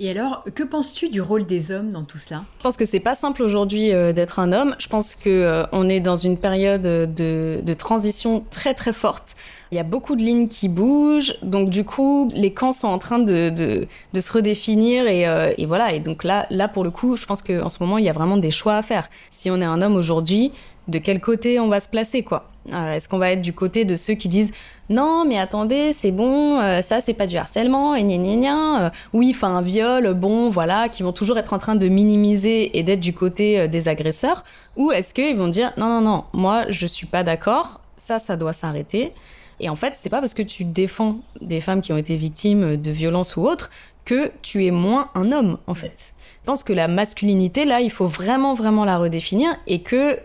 Et 0.00 0.10
alors, 0.10 0.44
que 0.54 0.62
penses-tu 0.62 1.08
du 1.08 1.20
rôle 1.20 1.44
des 1.44 1.72
hommes 1.72 1.90
dans 1.90 2.04
tout 2.04 2.18
cela? 2.18 2.44
Je 2.58 2.62
pense 2.62 2.76
que 2.76 2.84
c'est 2.84 3.00
pas 3.00 3.16
simple 3.16 3.42
aujourd'hui 3.42 3.92
euh, 3.92 4.12
d'être 4.12 4.38
un 4.38 4.52
homme. 4.52 4.76
Je 4.78 4.86
pense 4.86 5.16
que 5.16 5.28
euh, 5.28 5.64
on 5.72 5.88
est 5.88 5.98
dans 5.98 6.14
une 6.14 6.38
période 6.38 6.82
de, 6.82 7.60
de, 7.60 7.74
transition 7.74 8.44
très 8.48 8.74
très 8.74 8.92
forte. 8.92 9.34
Il 9.72 9.74
y 9.74 9.80
a 9.80 9.84
beaucoup 9.84 10.14
de 10.14 10.22
lignes 10.22 10.46
qui 10.46 10.68
bougent, 10.68 11.34
donc 11.42 11.68
du 11.68 11.84
coup, 11.84 12.30
les 12.32 12.52
camps 12.52 12.70
sont 12.70 12.86
en 12.86 12.98
train 12.98 13.18
de, 13.18 13.50
de, 13.50 13.88
de 14.12 14.20
se 14.20 14.32
redéfinir 14.32 15.08
et, 15.08 15.26
euh, 15.26 15.52
et, 15.58 15.66
voilà. 15.66 15.92
Et 15.92 15.98
donc 15.98 16.22
là, 16.22 16.46
là 16.50 16.68
pour 16.68 16.84
le 16.84 16.92
coup, 16.92 17.16
je 17.16 17.26
pense 17.26 17.42
qu'en 17.42 17.68
ce 17.68 17.82
moment, 17.82 17.98
il 17.98 18.04
y 18.04 18.08
a 18.08 18.12
vraiment 18.12 18.36
des 18.36 18.52
choix 18.52 18.76
à 18.76 18.82
faire. 18.82 19.10
Si 19.32 19.50
on 19.50 19.60
est 19.60 19.64
un 19.64 19.82
homme 19.82 19.96
aujourd'hui, 19.96 20.52
de 20.86 20.98
quel 20.98 21.20
côté 21.20 21.58
on 21.58 21.66
va 21.66 21.80
se 21.80 21.88
placer, 21.88 22.22
quoi? 22.22 22.48
Euh, 22.72 22.94
est-ce 22.94 23.08
qu'on 23.08 23.18
va 23.18 23.32
être 23.32 23.42
du 23.42 23.52
côté 23.52 23.84
de 23.84 23.96
ceux 23.96 24.14
qui 24.14 24.28
disent 24.28 24.52
non, 24.90 25.24
mais 25.26 25.38
attendez, 25.38 25.92
c'est 25.92 26.10
bon, 26.10 26.60
euh, 26.60 26.80
ça 26.80 27.00
c'est 27.00 27.14
pas 27.14 27.26
du 27.26 27.36
harcèlement, 27.36 27.94
et 27.94 28.02
gna 28.02 28.16
gna 28.16 28.36
gna, 28.36 28.86
euh, 28.86 28.90
oui, 29.12 29.32
enfin 29.34 29.54
un 29.54 29.60
viol, 29.60 30.14
bon, 30.14 30.48
voilà, 30.48 30.88
qui 30.88 31.02
vont 31.02 31.12
toujours 31.12 31.36
être 31.38 31.52
en 31.52 31.58
train 31.58 31.74
de 31.74 31.88
minimiser 31.88 32.78
et 32.78 32.82
d'être 32.82 33.00
du 33.00 33.12
côté 33.12 33.68
des 33.68 33.88
agresseurs, 33.88 34.44
ou 34.76 34.90
est-ce 34.90 35.12
qu'ils 35.12 35.36
vont 35.36 35.48
dire 35.48 35.72
non, 35.76 35.88
non, 35.88 36.00
non, 36.00 36.24
moi 36.32 36.64
je 36.70 36.86
suis 36.86 37.06
pas 37.06 37.22
d'accord, 37.22 37.80
ça, 37.96 38.18
ça 38.18 38.36
doit 38.36 38.52
s'arrêter. 38.52 39.12
Et 39.60 39.68
en 39.68 39.76
fait, 39.76 39.94
c'est 39.96 40.08
pas 40.08 40.20
parce 40.20 40.34
que 40.34 40.42
tu 40.42 40.64
défends 40.64 41.18
des 41.40 41.60
femmes 41.60 41.80
qui 41.80 41.92
ont 41.92 41.96
été 41.96 42.16
victimes 42.16 42.76
de 42.76 42.90
violences 42.90 43.36
ou 43.36 43.42
autres 43.42 43.70
que 44.04 44.30
tu 44.40 44.64
es 44.64 44.70
moins 44.70 45.10
un 45.14 45.32
homme, 45.32 45.58
en 45.66 45.74
fait. 45.74 46.14
Je 46.42 46.46
pense 46.46 46.62
que 46.62 46.72
la 46.72 46.88
masculinité, 46.88 47.64
là, 47.64 47.80
il 47.80 47.90
faut 47.90 48.06
vraiment, 48.06 48.54
vraiment 48.54 48.84
la 48.84 48.96
redéfinir 48.96 49.50
et 49.66 49.82
que 49.82 50.18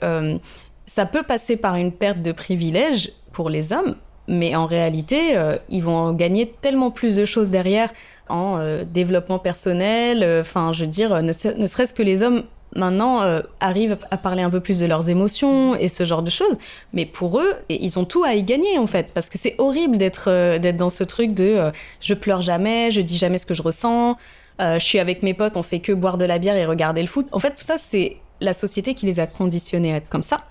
ça 0.86 1.06
peut 1.06 1.24
passer 1.24 1.58
par 1.58 1.76
une 1.76 1.92
perte 1.92 2.22
de 2.22 2.32
privilèges 2.32 3.12
pour 3.32 3.50
les 3.50 3.74
hommes, 3.74 3.96
mais 4.28 4.56
en 4.56 4.66
réalité, 4.66 5.38
euh, 5.38 5.58
ils 5.70 5.84
vont 5.84 6.14
gagner 6.14 6.54
tellement 6.62 6.92
plus 6.92 7.16
de 7.16 7.26
choses 7.26 7.50
derrière 7.50 7.92
en 8.30 8.58
euh, 8.58 8.84
développement 8.86 9.40
personnel. 9.40 10.24
Euh, 10.24 10.42
enfin, 10.42 10.72
je 10.72 10.82
veux 10.82 10.88
dire, 10.88 11.22
ne, 11.22 11.32
serait-ce 11.34 11.94
que 11.94 12.04
les 12.04 12.24
hommes 12.24 12.44
maintenant 12.76 13.22
arrivent 13.60 14.00
à 14.10 14.18
parler 14.18 14.42
un 14.42 14.50
peu 14.50 14.60
plus 14.60 14.80
de 14.80 14.88
leurs 14.88 15.08
émotions 15.08 15.76
et 15.76 15.88
ce 15.88 16.06
genre 16.06 16.24
de 16.24 16.32
choses. 16.32 16.58
Mais 16.92 17.06
pour 17.06 17.40
eux, 17.40 17.54
ils 17.70 18.00
ont 18.00 18.06
tout 18.06 18.24
à 18.24 18.34
y 18.34 18.42
gagner 18.42 18.80
en 18.80 18.88
fait, 18.88 19.12
parce 19.14 19.30
que 19.30 19.38
c'est 19.38 19.54
horrible 19.60 20.00
d'être 20.00 20.58
d'être 20.58 20.78
dans 20.78 20.90
ce 20.90 21.04
truc 21.04 21.36
de 21.36 21.72
je 22.02 22.16
pleure 22.16 22.42
jamais, 22.42 22.90
je 22.90 23.02
dis 23.02 23.16
jamais 23.16 23.38
ce 23.38 23.46
que 23.46 23.54
je 23.54 23.62
ressens. 23.62 24.18
je 24.60 24.80
suis 24.80 24.98
avec 24.98 25.22
mes 25.22 25.36
potes, 25.36 25.56
on 25.56 25.62
fait 25.62 25.82
que 25.82 25.92
boire 25.92 26.18
de 26.18 26.26
la 26.26 26.40
bière 26.40 26.56
et 26.56 26.66
regarder 26.66 27.02
le 27.02 27.08
foot. 27.08 27.28
En 27.32 27.38
fait, 27.38 27.52
tout 27.52 27.64
ça, 27.64 27.78
c'est 27.78 28.18
la 28.42 28.54
société 28.54 28.96
qui 28.96 29.06
les 29.06 29.20
a 29.20 29.28
conditionnés 29.28 29.94
à 29.94 29.98
être 29.98 30.10
comme 30.10 30.24
ça. 30.24 30.44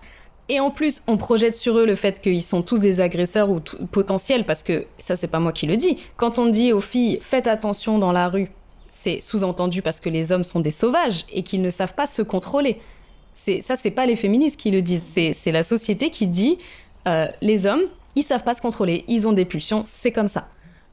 Et 0.52 0.61
en 0.61 0.71
plus, 0.71 1.02
on 1.06 1.16
projette 1.16 1.54
sur 1.54 1.78
eux 1.78 1.87
le 1.87 1.94
fait 1.94 2.21
qu'ils 2.21 2.42
sont 2.42 2.61
tous 2.61 2.78
des 2.78 3.00
agresseurs 3.00 3.49
ou 3.49 3.61
potentiels, 3.90 4.44
parce 4.44 4.62
que 4.62 4.85
ça, 4.99 5.16
c'est 5.16 5.28
pas 5.28 5.38
moi 5.38 5.50
qui 5.50 5.64
le 5.64 5.78
dis. 5.78 5.97
Quand 6.18 6.38
on 6.38 6.44
dit 6.44 6.75
aux 6.75 6.82
filles, 6.82 7.21
faites 7.23 7.47
attention 7.47 7.99
dans 7.99 8.12
la 8.12 8.28
rue, 8.28 8.50
c'est 8.90 9.23
sous-entendu 9.23 9.80
parce 9.80 9.99
que 9.99 10.11
les 10.11 10.30
hommes 10.30 10.44
sont 10.44 10.61
des 10.61 10.71
sauvages 10.71 11.25
et 11.32 11.42
qu'ils 11.42 11.62
ne 11.62 11.71
savent 11.71 11.94
pas 11.94 12.06
se 12.06 12.21
contrôler. 12.21 12.82
C'est 13.32 13.62
ça, 13.62 13.76
c'est 13.76 13.92
pas 13.92 14.04
les 14.04 14.14
féministes 14.14 14.61
qui 14.61 14.71
le 14.71 14.82
disent, 14.82 15.14
c'est 15.32 15.52
la 15.52 15.62
société 15.62 16.11
qui 16.11 16.26
dit 16.26 16.59
euh, 17.09 17.28
les 17.40 17.64
hommes, 17.64 17.85
ils 18.14 18.23
savent 18.23 18.44
pas 18.44 18.52
se 18.52 18.61
contrôler, 18.61 19.06
ils 19.09 19.26
ont 19.26 19.32
des 19.32 19.47
pulsions, 19.47 19.85
c'est 19.87 20.12
comme 20.12 20.28
ça. 20.28 20.49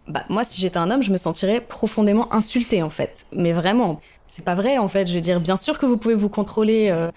Bah 0.07 0.23
moi, 0.29 0.45
si 0.45 0.61
j'étais 0.61 0.77
un 0.77 0.89
homme, 0.89 1.03
je 1.03 1.11
me 1.11 1.17
sentirais 1.17 1.59
profondément 1.59 2.33
insultée 2.33 2.81
en 2.81 2.89
fait. 2.89 3.25
Mais 3.33 3.51
vraiment, 3.51 3.99
c'est 4.29 4.45
pas 4.45 4.55
vrai 4.55 4.77
en 4.77 4.87
fait. 4.87 5.07
Je 5.09 5.15
veux 5.15 5.21
dire, 5.21 5.41
bien 5.41 5.57
sûr 5.57 5.77
que 5.77 5.85
vous 5.85 5.97
pouvez 5.97 6.15
vous 6.15 6.29
contrôler. 6.29 6.87
Euh, 6.91 7.11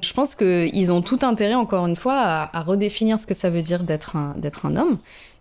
je 0.00 0.12
pense 0.12 0.34
qu'ils 0.34 0.92
ont 0.92 1.02
tout 1.02 1.18
intérêt, 1.22 1.54
encore 1.54 1.86
une 1.86 1.96
fois, 1.96 2.50
à, 2.52 2.62
redéfinir 2.62 3.18
ce 3.18 3.26
que 3.26 3.34
ça 3.34 3.50
veut 3.50 3.62
dire 3.62 3.82
d'être 3.82 4.16
un, 4.16 4.34
d'être 4.36 4.66
un 4.66 4.76
homme. 4.76 4.98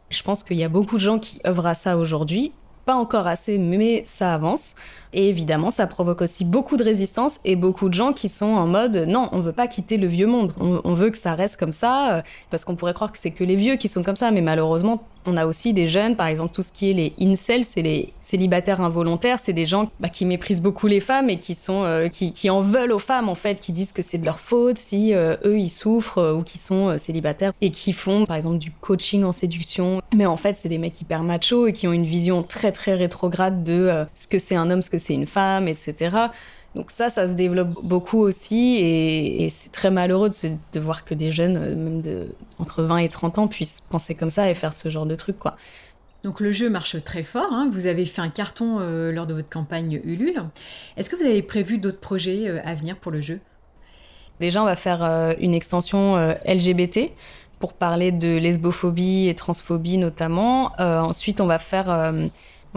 Je 0.09 0.23
pense 0.23 0.43
qu'il 0.43 0.57
y 0.57 0.63
a 0.63 0.69
beaucoup 0.69 0.95
de 0.95 1.01
gens 1.01 1.19
qui 1.19 1.39
œuvrent 1.45 1.67
à 1.67 1.75
ça 1.75 1.97
aujourd'hui. 1.97 2.51
Pas 2.85 2.95
encore 2.95 3.27
assez, 3.27 3.57
mais 3.57 4.03
ça 4.05 4.33
avance. 4.33 4.75
Et 5.13 5.29
évidemment, 5.29 5.71
ça 5.71 5.87
provoque 5.87 6.21
aussi 6.21 6.45
beaucoup 6.45 6.77
de 6.77 6.83
résistance 6.83 7.39
et 7.45 7.55
beaucoup 7.55 7.89
de 7.89 7.93
gens 7.93 8.13
qui 8.13 8.29
sont 8.29 8.45
en 8.45 8.67
mode 8.67 9.05
non, 9.07 9.29
on 9.31 9.39
veut 9.39 9.51
pas 9.51 9.67
quitter 9.67 9.97
le 9.97 10.07
vieux 10.07 10.27
monde. 10.27 10.53
On, 10.59 10.93
veut 10.93 11.09
que 11.09 11.17
ça 11.17 11.35
reste 11.35 11.57
comme 11.57 11.71
ça, 11.71 12.15
euh, 12.15 12.21
parce 12.49 12.65
qu'on 12.65 12.75
pourrait 12.75 12.93
croire 12.93 13.11
que 13.11 13.19
c'est 13.19 13.31
que 13.31 13.43
les 13.43 13.55
vieux 13.55 13.75
qui 13.75 13.87
sont 13.87 14.03
comme 14.03 14.15
ça, 14.15 14.31
mais 14.31 14.41
malheureusement, 14.41 15.03
on 15.25 15.35
a 15.35 15.45
aussi 15.45 15.73
des 15.73 15.87
jeunes, 15.87 16.15
par 16.15 16.27
exemple, 16.27 16.53
tout 16.53 16.61
ce 16.61 16.71
qui 16.71 16.89
est 16.89 16.93
les 16.93 17.13
incels, 17.19 17.65
c'est 17.65 17.81
les 17.81 18.13
célibataires 18.23 18.79
involontaires, 18.79 19.39
c'est 19.43 19.53
des 19.53 19.65
gens 19.65 19.91
bah, 19.99 20.07
qui 20.09 20.25
méprisent 20.25 20.61
beaucoup 20.61 20.87
les 20.87 21.01
femmes 21.01 21.29
et 21.29 21.37
qui 21.37 21.53
sont 21.53 21.83
euh, 21.83 22.07
qui, 22.07 22.49
en 22.49 22.61
veulent 22.61 22.93
aux 22.93 22.99
femmes 22.99 23.27
en 23.27 23.35
fait, 23.35 23.59
qui 23.59 23.73
disent 23.73 23.91
que 23.91 24.01
c'est 24.01 24.17
de 24.17 24.25
leur 24.25 24.39
faute 24.39 24.77
si 24.77 25.13
euh, 25.13 25.35
eux 25.45 25.59
ils 25.59 25.69
souffrent 25.69 26.35
ou 26.37 26.43
qui 26.43 26.57
sont 26.57 26.97
célibataires 26.97 27.51
et 27.59 27.71
qui 27.71 27.91
font 27.91 28.23
par 28.25 28.37
exemple 28.37 28.57
du 28.57 28.71
coaching 28.71 29.23
en 29.23 29.33
séduction. 29.33 30.01
Mais 30.15 30.25
en 30.25 30.37
fait, 30.37 30.55
c'est 30.55 30.69
des 30.69 30.77
mecs 30.77 30.99
hyper 31.01 31.23
machos 31.23 31.67
et 31.67 31.73
qui 31.73 31.87
ont 31.87 31.93
une 31.93 32.05
vision 32.05 32.41
très 32.41 32.71
très 32.71 32.95
rétrograde 32.95 33.63
de 33.63 34.05
ce 34.15 34.27
que 34.27 34.39
c'est 34.39 34.55
un 34.55 34.69
homme, 34.69 34.81
ce 34.81 34.89
que 34.89 34.97
c'est 34.97 35.06
une 35.13 35.25
femme, 35.25 35.67
etc. 35.67 36.29
Donc 36.77 36.91
ça, 36.91 37.09
ça 37.09 37.27
se 37.27 37.33
développe 37.33 37.83
beaucoup 37.83 38.19
aussi 38.19 38.77
et, 38.77 39.49
c'est 39.49 39.71
très 39.71 39.89
malheureux 39.89 40.29
de, 40.29 40.79
voir 40.79 41.05
que 41.05 41.15
des 41.15 41.31
jeunes, 41.31 41.57
euh, 41.57 41.75
même 41.75 42.01
de, 42.01 42.27
entre 42.59 42.83
20 42.83 42.97
et 42.97 43.09
30 43.09 43.39
ans, 43.39 43.47
puissent 43.47 43.81
penser 43.89 44.13
comme 44.13 44.29
ça 44.29 44.49
et 44.49 44.53
faire 44.53 44.75
ce 44.75 44.89
genre 44.89 45.07
de 45.07 45.15
trucs, 45.15 45.39
quoi. 45.39 45.57
Donc 46.23 46.39
le 46.39 46.51
jeu 46.51 46.69
marche 46.69 47.01
très 47.03 47.23
fort, 47.23 47.51
hein. 47.51 47.67
vous 47.71 47.87
avez 47.87 48.05
fait 48.05 48.21
un 48.21 48.29
carton 48.29 48.77
euh, 48.79 49.11
lors 49.11 49.25
de 49.25 49.33
votre 49.33 49.49
campagne 49.49 50.01
Ulule. 50.03 50.43
Est-ce 50.97 51.09
que 51.09 51.15
vous 51.15 51.23
avez 51.23 51.41
prévu 51.41 51.79
d'autres 51.79 51.99
projets 51.99 52.47
euh, 52.47 52.59
à 52.63 52.75
venir 52.75 52.97
pour 52.97 53.11
le 53.11 53.21
jeu? 53.21 53.39
Déjà, 54.39 54.61
on 54.61 54.65
va 54.65 54.75
faire 54.75 55.01
une 55.39 55.55
extension 55.55 56.15
LGBT 56.45 57.09
pour 57.57 57.73
parler 57.73 58.11
de 58.11 58.37
lesbophobie 58.37 59.29
et 59.29 59.33
transphobie 59.33 59.97
notamment. 59.97 60.73
ensuite, 60.77 61.41
on 61.41 61.47
va 61.47 61.57
faire 61.57 62.13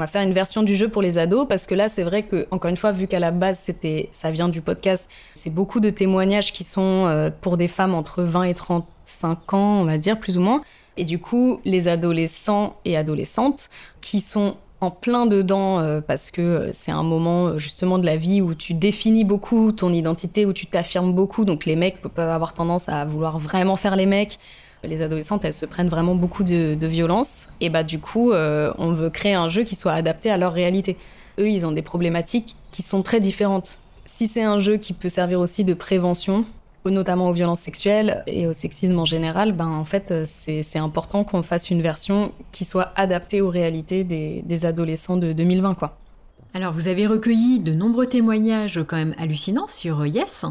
on 0.01 0.05
va 0.05 0.07
faire 0.07 0.23
une 0.23 0.33
version 0.33 0.63
du 0.63 0.77
jeu 0.77 0.89
pour 0.89 1.03
les 1.03 1.19
ados 1.19 1.47
parce 1.47 1.67
que 1.67 1.75
là, 1.75 1.91
c'est 1.91 2.05
vrai 2.05 2.23
que, 2.23 2.47
encore 2.51 2.71
une 2.71 2.79
fois, 2.79 2.91
vu 2.91 3.07
qu'à 3.07 3.21
la 3.21 3.33
base, 3.33 3.59
c'était, 3.59 4.09
ça 4.13 4.31
vient 4.31 4.49
du 4.49 4.63
podcast, 4.63 5.11
c'est 5.35 5.51
beaucoup 5.51 5.79
de 5.79 5.91
témoignages 5.91 6.55
qui 6.55 6.65
sont 6.65 7.05
euh, 7.07 7.29
pour 7.43 7.59
des 7.59 7.69
femmes 7.69 7.95
entre 7.95 8.23
20 8.23 8.45
et 8.45 8.55
35 8.55 9.53
ans, 9.53 9.81
on 9.83 9.85
va 9.85 9.99
dire, 9.99 10.19
plus 10.19 10.39
ou 10.39 10.41
moins. 10.41 10.63
Et 10.97 11.05
du 11.05 11.19
coup, 11.19 11.61
les 11.67 11.87
adolescents 11.87 12.77
et 12.87 12.97
adolescentes 12.97 13.69
qui 14.01 14.21
sont 14.21 14.57
en 14.81 14.91
plein 14.91 15.27
dedans 15.27 15.81
euh, 15.81 16.01
parce 16.01 16.31
que 16.31 16.41
euh, 16.41 16.71
c'est 16.73 16.93
un 16.93 17.03
moment 17.03 17.59
justement 17.59 17.99
de 17.99 18.07
la 18.07 18.17
vie 18.17 18.41
où 18.41 18.55
tu 18.55 18.73
définis 18.73 19.25
beaucoup 19.25 19.71
ton 19.71 19.93
identité, 19.93 20.47
où 20.47 20.55
tu 20.55 20.65
t'affirmes 20.65 21.13
beaucoup. 21.13 21.45
Donc 21.45 21.67
les 21.67 21.77
mecs 21.77 22.01
peuvent 22.01 22.31
avoir 22.31 22.55
tendance 22.55 22.89
à 22.89 23.05
vouloir 23.05 23.39
vraiment 23.39 23.77
faire 23.77 23.97
les 23.97 24.07
mecs, 24.07 24.39
les 24.85 25.03
adolescentes, 25.03 25.45
elles 25.45 25.55
se 25.55 25.66
prennent 25.66 25.88
vraiment 25.88 26.14
beaucoup 26.14 26.45
de, 26.45 26.87
violence. 26.87 27.49
Et 27.61 27.69
bah 27.69 27.83
du 27.83 27.99
coup, 27.99 28.33
euh, 28.33 28.73
on 28.79 28.93
veut 28.93 29.11
créer 29.11 29.35
un 29.35 29.49
jeu 29.49 29.62
qui 29.62 29.77
soit 29.77 29.93
adapté 29.93 30.31
à 30.31 30.37
leur 30.37 30.53
réalité. 30.53 30.97
Eux, 31.38 31.49
ils 31.49 31.66
ont 31.66 31.73
des 31.73 31.83
problématiques 31.83 32.57
qui 32.71 32.83
sont 32.83 33.03
très 33.03 33.21
différentes. 33.21 33.79
Si 34.05 34.27
c'est 34.27 34.43
un 34.43 34.59
jeu 34.59 34.77
qui 34.77 34.93
peut 34.93 35.09
servir 35.09 35.40
aussi 35.40 35.64
de 35.64 35.75
prévention, 35.75 36.45
notamment 36.88 37.29
aux 37.29 37.33
violences 37.33 37.61
sexuelles 37.61 38.25
et 38.27 38.47
au 38.47 38.53
sexisme 38.53 38.99
en 38.99 39.05
général, 39.05 39.53
ben 39.53 39.69
en 39.69 39.85
fait 39.85 40.11
euh, 40.11 40.25
c'est 40.27 40.79
important 40.79 41.25
qu'on 41.25 41.43
fasse 41.43 41.71
une 41.71 41.83
version 41.83 42.33
qui 42.53 42.64
soit 42.64 42.93
adaptée 42.97 43.43
aux 43.43 43.51
réalités 43.51 44.05
des, 44.05 44.64
adolescents 44.64 45.16
de 45.16 45.33
2020 45.33 45.75
quoi. 45.75 45.99
Alors 46.55 46.73
vous 46.73 46.88
avez 46.88 47.07
recueilli 47.07 47.61
de 47.61 47.75
nombreux 47.75 48.07
témoignages 48.07 48.83
quand 48.87 48.97
même 48.97 49.14
hallucinants 49.19 49.69
sur 49.69 50.07
Yes. 50.07 50.47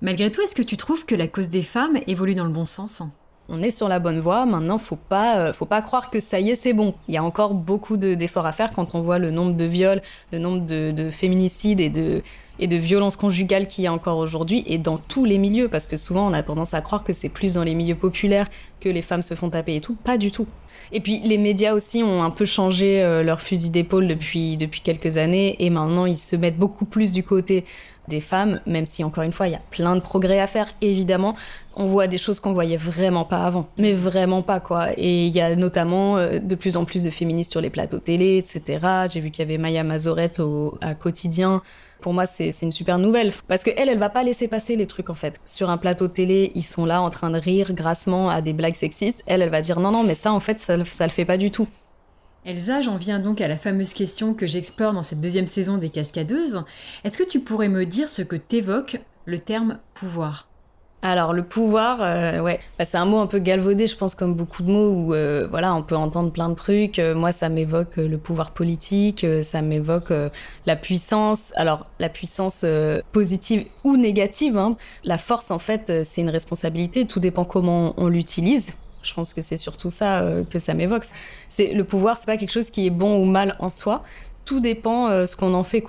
Malgré 0.00 0.30
tout, 0.30 0.40
est-ce 0.42 0.54
que 0.54 0.62
tu 0.62 0.76
trouves 0.76 1.04
que 1.06 1.14
la 1.14 1.28
cause 1.28 1.50
des 1.50 1.62
femmes 1.62 1.98
évolue 2.06 2.34
dans 2.34 2.44
le 2.44 2.50
bon 2.52 2.66
sens? 2.66 3.02
On 3.48 3.62
est 3.62 3.70
sur 3.70 3.88
la 3.88 3.98
bonne 3.98 4.20
voie. 4.20 4.46
Maintenant, 4.46 4.78
faut 4.78 4.96
pas, 4.96 5.38
euh, 5.38 5.52
faut 5.52 5.66
pas 5.66 5.82
croire 5.82 6.10
que 6.10 6.20
ça 6.20 6.40
y 6.40 6.50
est, 6.50 6.56
c'est 6.56 6.72
bon. 6.72 6.94
Il 7.08 7.14
y 7.14 7.18
a 7.18 7.24
encore 7.24 7.54
beaucoup 7.54 7.96
d'efforts 7.96 8.46
à 8.46 8.52
faire 8.52 8.70
quand 8.70 8.94
on 8.94 9.02
voit 9.02 9.18
le 9.18 9.30
nombre 9.30 9.54
de 9.54 9.64
viols, 9.64 10.02
le 10.32 10.38
nombre 10.38 10.64
de, 10.64 11.10
féminicides 11.10 11.80
et 11.80 11.90
de, 11.90 12.22
violences 12.58 13.16
conjugales 13.16 13.66
qu'il 13.66 13.84
y 13.84 13.86
a 13.86 13.92
encore 13.92 14.18
aujourd'hui 14.18 14.64
et 14.66 14.78
dans 14.78 14.96
tous 14.96 15.24
les 15.24 15.38
milieux. 15.38 15.68
Parce 15.68 15.86
que 15.86 15.96
souvent, 15.96 16.26
on 16.28 16.32
a 16.32 16.42
tendance 16.42 16.74
à 16.74 16.80
croire 16.80 17.04
que 17.04 17.12
c'est 17.12 17.28
plus 17.28 17.54
dans 17.54 17.64
les 17.64 17.74
milieux 17.74 17.96
populaires 17.96 18.48
que 18.80 18.88
les 18.88 19.02
femmes 19.02 19.22
se 19.22 19.34
font 19.34 19.50
taper 19.50 19.76
et 19.76 19.80
tout. 19.80 19.94
Pas 19.94 20.18
du 20.18 20.30
tout. 20.30 20.46
Et 20.92 21.00
puis, 21.00 21.20
les 21.20 21.38
médias 21.38 21.74
aussi 21.74 22.02
ont 22.02 22.22
un 22.22 22.30
peu 22.30 22.44
changé 22.44 23.02
euh, 23.02 23.22
leur 23.22 23.40
fusil 23.40 23.70
d'épaule 23.70 24.06
depuis, 24.06 24.56
depuis 24.56 24.80
quelques 24.80 25.18
années 25.18 25.56
et 25.58 25.70
maintenant, 25.70 26.06
ils 26.06 26.18
se 26.18 26.36
mettent 26.36 26.58
beaucoup 26.58 26.84
plus 26.84 27.12
du 27.12 27.22
côté 27.22 27.64
des 28.08 28.20
femmes, 28.20 28.60
même 28.66 28.86
si 28.86 29.02
encore 29.04 29.24
une 29.24 29.32
fois, 29.32 29.48
il 29.48 29.52
y 29.52 29.56
a 29.56 29.62
plein 29.70 29.94
de 29.96 30.00
progrès 30.00 30.40
à 30.40 30.46
faire, 30.46 30.68
évidemment. 30.80 31.36
On 31.76 31.86
voit 31.86 32.06
des 32.06 32.18
choses 32.18 32.38
qu'on 32.38 32.52
voyait 32.52 32.76
vraiment 32.76 33.24
pas 33.24 33.44
avant, 33.44 33.68
mais 33.78 33.92
vraiment 33.92 34.42
pas 34.42 34.60
quoi. 34.60 34.92
Et 34.96 35.26
il 35.26 35.34
y 35.34 35.40
a 35.40 35.56
notamment 35.56 36.16
euh, 36.16 36.38
de 36.38 36.54
plus 36.54 36.76
en 36.76 36.84
plus 36.84 37.02
de 37.02 37.10
féministes 37.10 37.50
sur 37.50 37.60
les 37.60 37.70
plateaux 37.70 37.98
télé, 37.98 38.36
etc. 38.36 38.86
J'ai 39.10 39.20
vu 39.20 39.30
qu'il 39.30 39.42
y 39.42 39.48
avait 39.48 39.58
Maya 39.58 39.82
Mazorette 39.82 40.40
au, 40.40 40.78
à 40.80 40.94
quotidien. 40.94 41.62
Pour 42.00 42.12
moi, 42.12 42.26
c'est 42.26 42.50
une 42.62 42.70
super 42.70 42.98
nouvelle 42.98 43.32
parce 43.48 43.64
que 43.64 43.70
elle, 43.76 43.88
elle 43.88 43.98
va 43.98 44.10
pas 44.10 44.22
laisser 44.22 44.46
passer 44.46 44.76
les 44.76 44.86
trucs 44.86 45.10
en 45.10 45.14
fait. 45.14 45.40
Sur 45.46 45.70
un 45.70 45.78
plateau 45.78 46.06
télé, 46.06 46.52
ils 46.54 46.62
sont 46.62 46.84
là 46.84 47.00
en 47.00 47.10
train 47.10 47.30
de 47.30 47.38
rire 47.38 47.72
grassement 47.72 48.28
à 48.28 48.40
des 48.40 48.52
blagues 48.52 48.74
sexistes. 48.74 49.24
Elle, 49.26 49.42
elle 49.42 49.50
va 49.50 49.62
dire 49.62 49.80
non, 49.80 49.90
non, 49.90 50.04
mais 50.04 50.14
ça 50.14 50.32
en 50.32 50.40
fait, 50.40 50.60
ça, 50.60 50.76
ça 50.84 51.06
le 51.06 51.12
fait 51.12 51.24
pas 51.24 51.38
du 51.38 51.50
tout. 51.50 51.66
Elsa, 52.46 52.82
j'en 52.82 52.96
viens 52.96 53.20
donc 53.20 53.40
à 53.40 53.48
la 53.48 53.56
fameuse 53.56 53.94
question 53.94 54.34
que 54.34 54.46
j'explore 54.46 54.92
dans 54.92 55.00
cette 55.00 55.20
deuxième 55.20 55.46
saison 55.46 55.78
des 55.78 55.88
Cascadeuses. 55.88 56.62
Est-ce 57.02 57.16
que 57.16 57.26
tu 57.26 57.40
pourrais 57.40 57.68
me 57.68 57.86
dire 57.86 58.06
ce 58.08 58.20
que 58.20 58.36
t'évoque 58.36 59.00
le 59.24 59.38
terme 59.38 59.78
pouvoir? 59.94 60.46
Alors 61.00 61.32
le 61.32 61.42
pouvoir, 61.42 62.02
euh, 62.02 62.40
ouais, 62.40 62.60
bah, 62.78 62.84
c'est 62.84 62.98
un 62.98 63.06
mot 63.06 63.18
un 63.18 63.26
peu 63.26 63.38
galvaudé, 63.38 63.86
je 63.86 63.96
pense, 63.96 64.14
comme 64.14 64.34
beaucoup 64.34 64.62
de 64.62 64.70
mots 64.70 64.90
où 64.90 65.14
euh, 65.14 65.46
voilà, 65.50 65.74
on 65.74 65.82
peut 65.82 65.96
entendre 65.96 66.32
plein 66.32 66.50
de 66.50 66.54
trucs. 66.54 66.98
Euh, 66.98 67.14
moi, 67.14 67.32
ça 67.32 67.48
m'évoque 67.48 67.96
le 67.96 68.18
pouvoir 68.18 68.52
politique, 68.52 69.26
ça 69.42 69.62
m'évoque 69.62 70.12
la 70.66 70.76
puissance. 70.76 71.54
Alors 71.56 71.86
la 71.98 72.10
puissance 72.10 72.64
positive 73.12 73.64
ou 73.84 73.96
négative. 73.96 74.58
Hein. 74.58 74.76
La 75.04 75.16
force, 75.16 75.50
en 75.50 75.58
fait, 75.58 76.04
c'est 76.04 76.20
une 76.20 76.30
responsabilité. 76.30 77.06
Tout 77.06 77.20
dépend 77.20 77.44
comment 77.44 77.94
on 77.96 78.08
l'utilise. 78.08 78.72
Je 79.04 79.14
pense 79.14 79.34
que 79.34 79.42
c'est 79.42 79.56
surtout 79.56 79.90
ça 79.90 80.20
euh, 80.20 80.44
que 80.44 80.58
ça 80.58 80.74
m'évoque. 80.74 81.04
C'est 81.48 81.72
le 81.72 81.84
pouvoir, 81.84 82.16
c'est 82.16 82.26
pas 82.26 82.36
quelque 82.36 82.52
chose 82.52 82.70
qui 82.70 82.86
est 82.86 82.90
bon 82.90 83.20
ou 83.20 83.24
mal 83.24 83.56
en 83.60 83.68
soi. 83.68 84.02
Tout 84.44 84.60
dépend 84.60 85.08
euh, 85.08 85.26
ce 85.26 85.36
qu'on 85.36 85.54
en 85.54 85.64
fait. 85.64 85.84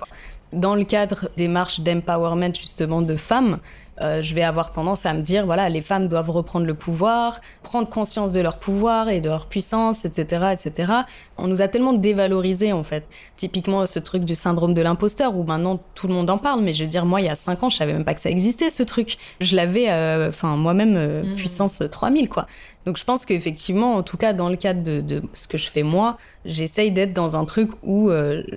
Dans 0.52 0.74
le 0.74 0.84
cadre 0.84 1.28
des 1.36 1.48
marches 1.48 1.80
d'empowerment 1.80 2.54
justement 2.54 3.02
de 3.02 3.16
femmes, 3.16 3.58
euh, 4.00 4.20
je 4.20 4.34
vais 4.34 4.42
avoir 4.42 4.72
tendance 4.72 5.06
à 5.06 5.14
me 5.14 5.22
dire, 5.22 5.46
voilà, 5.46 5.68
les 5.68 5.80
femmes 5.80 6.08
doivent 6.08 6.30
reprendre 6.30 6.66
le 6.66 6.74
pouvoir, 6.74 7.40
prendre 7.62 7.88
conscience 7.88 8.32
de 8.32 8.40
leur 8.40 8.58
pouvoir 8.58 9.08
et 9.08 9.20
de 9.20 9.28
leur 9.28 9.46
puissance, 9.46 10.04
etc., 10.04 10.48
etc. 10.52 10.92
On 11.38 11.46
nous 11.46 11.62
a 11.62 11.68
tellement 11.68 11.94
dévalorisé 11.94 12.72
en 12.72 12.82
fait. 12.82 13.06
Typiquement, 13.36 13.86
ce 13.86 13.98
truc 13.98 14.24
du 14.24 14.34
syndrome 14.34 14.74
de 14.74 14.82
l'imposteur, 14.82 15.34
où 15.36 15.44
maintenant 15.44 15.80
tout 15.94 16.08
le 16.08 16.14
monde 16.14 16.28
en 16.28 16.38
parle, 16.38 16.60
mais 16.60 16.74
je 16.74 16.84
veux 16.84 16.90
dire, 16.90 17.06
moi, 17.06 17.20
il 17.20 17.24
y 17.24 17.30
a 17.30 17.36
cinq 17.36 17.62
ans, 17.62 17.68
je 17.68 17.76
savais 17.76 17.92
même 17.92 18.04
pas 18.04 18.14
que 18.14 18.20
ça 18.20 18.30
existait, 18.30 18.70
ce 18.70 18.82
truc. 18.82 19.16
Je 19.40 19.56
l'avais, 19.56 19.86
euh, 19.88 20.28
enfin, 20.28 20.56
moi-même, 20.56 20.96
euh, 20.96 21.22
mmh. 21.22 21.36
puissance 21.36 21.82
3000, 21.90 22.28
quoi. 22.28 22.46
Donc 22.84 22.98
je 22.98 23.04
pense 23.04 23.24
qu'effectivement, 23.24 23.94
en 23.94 24.04
tout 24.04 24.16
cas 24.16 24.32
dans 24.32 24.48
le 24.48 24.54
cadre 24.54 24.80
de, 24.80 25.00
de, 25.00 25.20
ce 25.32 25.48
que 25.48 25.58
je 25.58 25.68
fais 25.68 25.82
moi, 25.82 26.18
j'essaye 26.44 26.92
d'être 26.92 27.12
dans 27.12 27.36
un 27.36 27.44
truc 27.44 27.70
où 27.82 28.12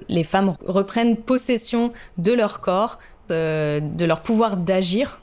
les 0.08 0.24
femmes 0.24 0.54
reprennent 0.68 1.18
possession 1.18 1.92
de 2.20 2.34
leur 2.34 2.62
corps, 2.62 3.00
de 3.30 4.06
leur 4.06 4.22
pouvoir 4.22 4.56
d'agir 4.56 5.20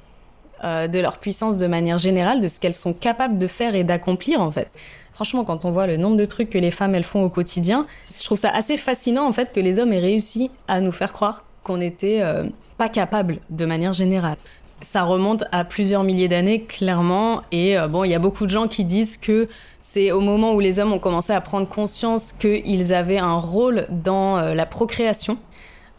euh, 0.64 0.88
de 0.88 0.98
leur 0.98 1.18
puissance 1.18 1.58
de 1.58 1.66
manière 1.66 1.98
générale, 1.98 2.40
de 2.40 2.48
ce 2.48 2.58
qu'elles 2.58 2.74
sont 2.74 2.94
capables 2.94 3.36
de 3.36 3.46
faire 3.46 3.74
et 3.74 3.84
d'accomplir 3.84 4.40
en 4.40 4.50
fait. 4.50 4.68
Franchement, 5.12 5.44
quand 5.44 5.64
on 5.64 5.70
voit 5.70 5.86
le 5.86 5.96
nombre 5.96 6.16
de 6.16 6.24
trucs 6.24 6.50
que 6.50 6.58
les 6.58 6.70
femmes 6.70 6.94
elles 6.94 7.04
font 7.04 7.22
au 7.22 7.28
quotidien, 7.28 7.86
je 8.10 8.24
trouve 8.24 8.38
ça 8.38 8.50
assez 8.50 8.76
fascinant 8.76 9.26
en 9.26 9.32
fait 9.32 9.52
que 9.52 9.60
les 9.60 9.78
hommes 9.78 9.92
aient 9.92 10.00
réussi 10.00 10.50
à 10.66 10.80
nous 10.80 10.92
faire 10.92 11.12
croire 11.12 11.44
qu'on 11.62 11.76
n'était 11.76 12.20
euh, 12.22 12.44
pas 12.78 12.88
capable 12.88 13.38
de 13.50 13.66
manière 13.66 13.92
générale. 13.92 14.36
Ça 14.82 15.04
remonte 15.04 15.44
à 15.52 15.64
plusieurs 15.64 16.04
milliers 16.04 16.28
d'années, 16.28 16.62
clairement. 16.62 17.42
Et 17.52 17.78
euh, 17.78 17.88
bon, 17.88 18.04
il 18.04 18.10
y 18.10 18.14
a 18.14 18.18
beaucoup 18.18 18.44
de 18.44 18.50
gens 18.50 18.68
qui 18.68 18.84
disent 18.84 19.16
que 19.16 19.48
c'est 19.80 20.10
au 20.12 20.20
moment 20.20 20.54
où 20.54 20.60
les 20.60 20.78
hommes 20.78 20.92
ont 20.92 20.98
commencé 20.98 21.32
à 21.32 21.40
prendre 21.40 21.68
conscience 21.68 22.32
qu'ils 22.32 22.94
avaient 22.94 23.18
un 23.18 23.36
rôle 23.36 23.86
dans 23.90 24.40
la 24.40 24.66
procréation 24.66 25.38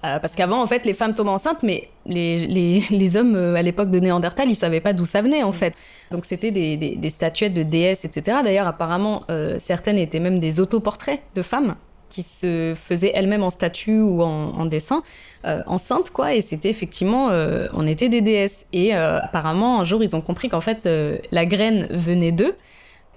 euh, 0.08 0.20
parce 0.20 0.36
qu'avant, 0.36 0.62
en 0.62 0.68
fait, 0.68 0.86
les 0.86 0.94
femmes 0.94 1.14
tombent 1.14 1.28
enceintes, 1.28 1.64
mais 1.64 1.90
les, 2.06 2.80
les, 2.90 3.18
hommes, 3.18 3.36
euh, 3.36 3.56
à 3.56 3.62
l'époque 3.62 3.90
de 3.90 4.00
Néandertal, 4.00 4.50
ils 4.50 4.56
savaient 4.56 4.82
pas 4.82 4.94
d'où 4.94 5.06
ça 5.06 5.22
venait, 5.22 5.44
en 5.44 5.52
fait. 5.52 5.74
Donc, 6.12 6.26
c'était 6.26 6.52
des, 6.52 6.78
des, 6.78 6.96
des, 6.96 7.10
statuettes 7.10 7.54
de 7.54 7.64
déesses, 7.64 8.06
etc. 8.06 8.40
D'ailleurs, 8.44 8.68
apparemment, 8.68 9.24
euh, 9.30 9.56
certaines 9.60 9.98
étaient 9.98 10.20
même 10.20 10.40
des 10.40 10.60
autoportraits 10.60 11.22
de 11.36 11.42
femmes 11.42 11.76
qui 12.10 12.24
se 12.24 12.74
faisaient 12.76 13.12
elles-mêmes 13.14 13.44
en 13.44 13.50
statue 13.50 14.00
ou 14.00 14.24
en, 14.24 14.54
en 14.58 14.66
dessin, 14.66 15.04
enceintes, 15.44 16.10
quoi. 16.10 16.34
Et 16.36 16.42
c'était 16.42 16.70
effectivement, 16.70 17.28
on 17.74 17.86
était 17.86 18.08
des 18.08 18.22
déesses. 18.22 18.66
Et 18.72 18.94
apparemment, 18.94 19.82
un 19.82 19.84
jour, 19.84 20.02
ils 20.02 20.16
ont 20.16 20.22
compris 20.22 20.48
qu'en 20.48 20.62
fait, 20.62 20.88
la 21.32 21.46
graine 21.46 21.86
venait 21.92 22.32
d'eux. 22.32 22.56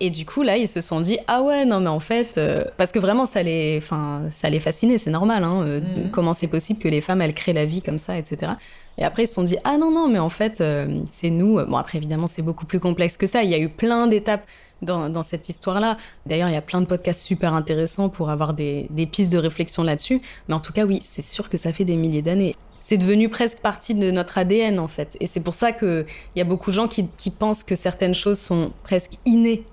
Et 0.03 0.09
du 0.09 0.25
coup, 0.25 0.43
là, 0.43 0.57
ils 0.57 0.67
se 0.67 0.81
sont 0.81 1.01
dit 1.01 1.19
ah 1.27 1.43
ouais, 1.43 1.67
non 1.67 1.79
mais 1.81 1.89
en 1.89 2.01
fait, 2.01 2.39
euh, 2.39 2.65
parce 2.79 2.91
que 2.91 2.99
vraiment 2.99 3.27
ça 3.27 3.43
les, 3.43 3.79
enfin 3.83 4.23
ça 4.31 4.49
les 4.49 4.59
fascinait, 4.59 4.97
c'est 4.97 5.11
normal. 5.11 5.45
Hein, 5.45 5.63
euh, 5.63 5.81
mhm. 5.81 6.11
comment 6.11 6.33
c'est 6.33 6.47
possible 6.47 6.81
que 6.81 6.89
les 6.89 7.03
femmes 7.03 7.21
elles 7.21 7.35
créent 7.35 7.53
la 7.53 7.67
vie 7.67 7.83
comme 7.83 7.99
ça, 7.99 8.17
etc. 8.17 8.53
Et 8.97 9.05
après 9.05 9.25
ils 9.25 9.27
se 9.27 9.35
sont 9.35 9.43
dit 9.43 9.59
ah 9.65 9.77
non 9.77 9.91
non 9.91 10.09
mais 10.09 10.19
en 10.19 10.31
fait 10.31 10.63
euh, 10.63 11.03
c'est 11.11 11.29
nous. 11.29 11.63
Bon 11.67 11.77
après 11.77 11.99
évidemment 11.99 12.27
c'est 12.29 12.41
beaucoup 12.41 12.65
plus 12.65 12.81
complexe 12.81 13.19
que 13.19 13.27
ça. 13.27 13.43
Il 13.43 13.51
y 13.51 13.55
a 13.55 13.59
eu 13.59 13.69
plein 13.69 14.07
d'étapes 14.07 14.47
dans, 14.81 15.11
dans, 15.11 15.23
cette 15.23 15.51
histoire-là. 15.51 15.99
D'ailleurs 16.25 16.49
il 16.49 16.55
y 16.55 16.57
a 16.57 16.63
plein 16.63 16.81
de 16.81 16.87
podcasts 16.87 17.23
super 17.23 17.53
intéressants 17.53 18.09
pour 18.09 18.31
avoir 18.31 18.55
des, 18.55 18.87
des 18.89 19.05
pistes 19.05 19.33
de 19.33 19.39
réflexion 19.39 19.83
là-dessus. 19.83 20.23
Mais 20.49 20.55
en 20.55 20.61
tout 20.61 20.73
cas 20.73 20.87
oui, 20.87 21.01
c'est 21.03 21.23
sûr 21.23 21.51
que 21.51 21.59
ça 21.59 21.75
fait 21.75 21.85
des 21.85 21.97
milliers 21.97 22.23
d'années 22.23 22.57
c'est 22.83 22.97
devenu 22.97 23.29
presque 23.29 23.59
partie 23.59 23.95
de 23.95 24.11
notre 24.11 24.39
ADN 24.39 24.79
en 24.79 24.89
fait. 24.89 25.15
Et 25.21 25.27
c'est 25.27 25.41
pour 25.41 25.55
ça 25.55 25.71
qu'il 25.71 26.07
y 26.35 26.41
a 26.41 26.45
beaucoup 26.45 26.71
de 26.71 26.77
gens 26.77 26.89
qui, 26.89 27.07
qui, 27.09 27.31
pensent 27.31 27.63
que 27.63 27.75
certaines 27.75 28.15
choses 28.15 28.39
sont 28.39 28.73
presque 28.85 29.13
innées 29.27 29.65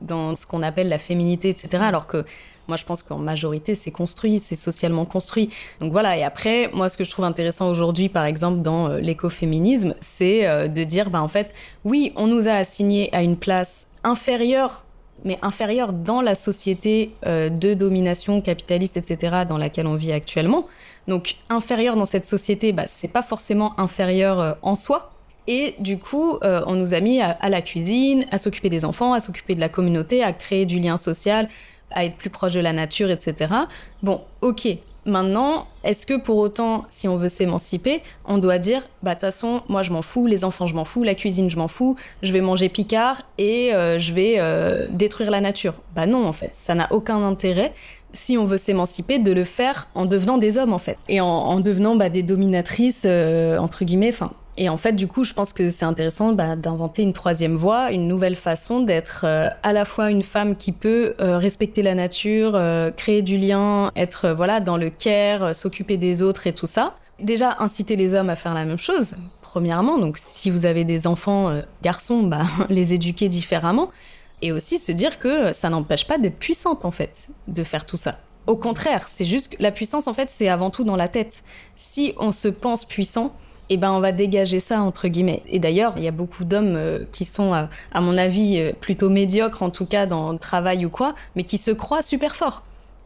dans 0.00 0.36
ce 0.36 0.46
qu'on 0.46 0.62
appelle 0.62 0.88
la 0.88 0.98
féminité, 0.98 1.48
etc. 1.48 1.82
Alors 1.82 2.06
que 2.06 2.24
moi, 2.68 2.76
je 2.76 2.84
pense 2.84 3.02
qu'en 3.02 3.16
majorité, 3.16 3.74
c'est 3.74 3.90
construit, 3.90 4.38
c'est 4.38 4.54
socialement 4.54 5.06
construit. 5.06 5.48
Donc 5.80 5.90
voilà, 5.90 6.18
et 6.18 6.22
après, 6.22 6.70
moi, 6.74 6.90
ce 6.90 6.98
que 6.98 7.04
je 7.04 7.10
trouve 7.10 7.24
intéressant 7.24 7.70
aujourd'hui, 7.70 8.10
par 8.10 8.26
exemple, 8.26 8.60
dans 8.60 8.88
euh, 8.88 9.00
l'écoféminisme, 9.00 9.94
c'est 10.02 10.46
euh, 10.46 10.68
de 10.68 10.84
dire, 10.84 11.08
bah, 11.08 11.22
en 11.22 11.28
fait, 11.28 11.54
oui, 11.84 12.12
on 12.14 12.26
nous 12.26 12.46
a 12.46 12.52
assigné 12.52 13.08
à 13.14 13.22
une 13.22 13.38
place 13.38 13.88
inférieure, 14.04 14.84
mais 15.24 15.38
inférieure 15.40 15.94
dans 15.94 16.20
la 16.20 16.34
société 16.34 17.14
euh, 17.24 17.48
de 17.48 17.72
domination 17.72 18.42
capitaliste, 18.42 18.98
etc., 18.98 19.44
dans 19.48 19.58
laquelle 19.58 19.86
on 19.86 19.96
vit 19.96 20.12
actuellement. 20.12 20.66
Donc, 21.08 21.36
inférieure 21.48 21.96
dans 21.96 22.04
cette 22.04 22.26
société, 22.26 22.72
bah, 22.72 22.84
c'est 22.86 23.08
pas 23.10 23.22
forcément 23.22 23.80
inférieur 23.80 24.58
en 24.60 24.74
soi, 24.74 25.10
et 25.48 25.74
du 25.78 25.98
coup, 25.98 26.38
euh, 26.44 26.60
on 26.66 26.74
nous 26.74 26.92
a 26.92 27.00
mis 27.00 27.22
à, 27.22 27.48
la 27.48 27.62
cuisine, 27.62 28.26
à 28.30 28.36
s'occuper 28.36 28.68
des 28.68 28.84
enfants, 28.84 29.14
à 29.14 29.20
s'occuper 29.20 29.54
de 29.54 29.60
la 29.60 29.70
communauté, 29.70 30.22
à 30.22 30.34
créer 30.34 30.66
du 30.66 30.78
lien 30.78 30.98
social, 30.98 31.48
à 31.90 32.04
être 32.04 32.16
plus 32.16 32.28
proche 32.28 32.52
de 32.52 32.60
la 32.60 32.74
nature, 32.74 33.10
etc. 33.10 33.54
Bon, 34.02 34.20
ok. 34.42 34.68
Maintenant, 35.06 35.66
est-ce 35.84 36.04
que 36.04 36.18
pour 36.20 36.36
autant, 36.36 36.84
si 36.90 37.08
on 37.08 37.16
veut 37.16 37.30
s'émanciper, 37.30 38.02
on 38.26 38.36
doit 38.36 38.58
dire, 38.58 38.86
bah 39.02 39.12
de 39.12 39.14
toute 39.14 39.20
façon, 39.22 39.62
moi 39.68 39.82
je 39.82 39.90
m'en 39.90 40.02
fous, 40.02 40.26
les 40.26 40.44
enfants 40.44 40.66
je 40.66 40.74
m'en 40.74 40.84
fous, 40.84 41.02
la 41.02 41.14
cuisine 41.14 41.48
je 41.48 41.56
m'en 41.56 41.68
fous, 41.68 41.96
je 42.22 42.30
vais 42.30 42.42
manger 42.42 42.68
picard 42.68 43.22
et 43.38 43.72
euh, 43.72 43.98
je 43.98 44.12
vais 44.12 44.34
euh, 44.36 44.86
détruire 44.90 45.30
la 45.30 45.40
nature 45.40 45.72
Bah 45.96 46.06
non, 46.06 46.26
en 46.26 46.34
fait, 46.34 46.50
ça 46.52 46.74
n'a 46.74 46.92
aucun 46.92 47.24
intérêt 47.26 47.72
si 48.12 48.36
on 48.36 48.44
veut 48.44 48.58
s'émanciper, 48.58 49.18
de 49.18 49.32
le 49.32 49.44
faire 49.44 49.88
en 49.94 50.04
devenant 50.04 50.36
des 50.36 50.58
hommes, 50.58 50.74
en 50.74 50.78
fait. 50.78 50.98
Et 51.08 51.22
en, 51.22 51.26
en 51.26 51.60
devenant 51.60 51.94
bah, 51.94 52.10
des 52.10 52.22
dominatrices, 52.22 53.06
entre 53.06 53.84
guillemets, 53.84 54.08
enfin, 54.08 54.30
et 54.60 54.68
en 54.68 54.76
fait, 54.76 54.92
du 54.92 55.06
coup, 55.06 55.22
je 55.22 55.34
pense 55.34 55.52
que 55.52 55.70
c'est 55.70 55.84
intéressant 55.84 56.32
bah, 56.32 56.56
d'inventer 56.56 57.02
une 57.02 57.12
troisième 57.12 57.54
voie, 57.54 57.92
une 57.92 58.08
nouvelle 58.08 58.34
façon 58.34 58.80
d'être 58.80 59.20
euh, 59.22 59.48
à 59.62 59.72
la 59.72 59.84
fois 59.84 60.10
une 60.10 60.24
femme 60.24 60.56
qui 60.56 60.72
peut 60.72 61.14
euh, 61.20 61.38
respecter 61.38 61.80
la 61.80 61.94
nature, 61.94 62.56
euh, 62.56 62.90
créer 62.90 63.22
du 63.22 63.38
lien, 63.38 63.92
être 63.94 64.30
voilà 64.30 64.58
dans 64.58 64.76
le 64.76 64.90
care, 64.90 65.54
s'occuper 65.54 65.96
des 65.96 66.22
autres 66.22 66.48
et 66.48 66.52
tout 66.52 66.66
ça. 66.66 66.96
Déjà, 67.20 67.56
inciter 67.60 67.94
les 67.94 68.14
hommes 68.14 68.30
à 68.30 68.34
faire 68.34 68.52
la 68.52 68.64
même 68.64 68.78
chose, 68.78 69.14
premièrement. 69.42 69.96
Donc, 69.96 70.18
si 70.18 70.50
vous 70.50 70.66
avez 70.66 70.84
des 70.84 71.06
enfants 71.06 71.56
garçons, 71.82 72.24
bah, 72.24 72.46
les 72.68 72.94
éduquer 72.94 73.28
différemment. 73.28 73.90
Et 74.42 74.50
aussi 74.50 74.78
se 74.78 74.90
dire 74.90 75.20
que 75.20 75.52
ça 75.52 75.70
n'empêche 75.70 76.06
pas 76.06 76.18
d'être 76.18 76.38
puissante, 76.38 76.84
en 76.84 76.90
fait, 76.90 77.28
de 77.46 77.62
faire 77.62 77.86
tout 77.86 77.96
ça. 77.96 78.18
Au 78.48 78.56
contraire, 78.56 79.06
c'est 79.08 79.24
juste 79.24 79.56
que 79.56 79.62
la 79.62 79.70
puissance, 79.70 80.08
en 80.08 80.14
fait, 80.14 80.28
c'est 80.28 80.48
avant 80.48 80.70
tout 80.70 80.82
dans 80.82 80.96
la 80.96 81.06
tête. 81.06 81.44
Si 81.76 82.14
on 82.18 82.32
se 82.32 82.48
pense 82.48 82.84
puissant, 82.84 83.32
eh 83.70 83.76
ben 83.76 83.92
on 83.92 84.00
va 84.00 84.12
dégager 84.12 84.60
ça 84.60 84.82
entre 84.82 85.08
guillemets. 85.08 85.42
Et 85.48 85.58
d'ailleurs, 85.58 85.94
il 85.96 86.04
y 86.04 86.08
a 86.08 86.12
beaucoup 86.12 86.44
d'hommes 86.44 86.76
euh, 86.76 87.04
qui 87.12 87.24
sont, 87.24 87.52
à, 87.52 88.00
mon 88.00 88.16
avis, 88.16 88.58
euh, 88.58 88.72
plutôt 88.78 89.10
médiocres 89.10 89.62
en 89.62 89.70
tout 89.70 89.86
cas 89.86 90.06
dans 90.06 90.32
le 90.32 90.38
travail 90.38 90.86
ou 90.86 90.90
quoi, 90.90 91.14
mais 91.36 91.44
qui 91.44 91.58
se 91.58 91.70
croient 91.70 92.02
super 92.02 92.36
forts 92.36 92.62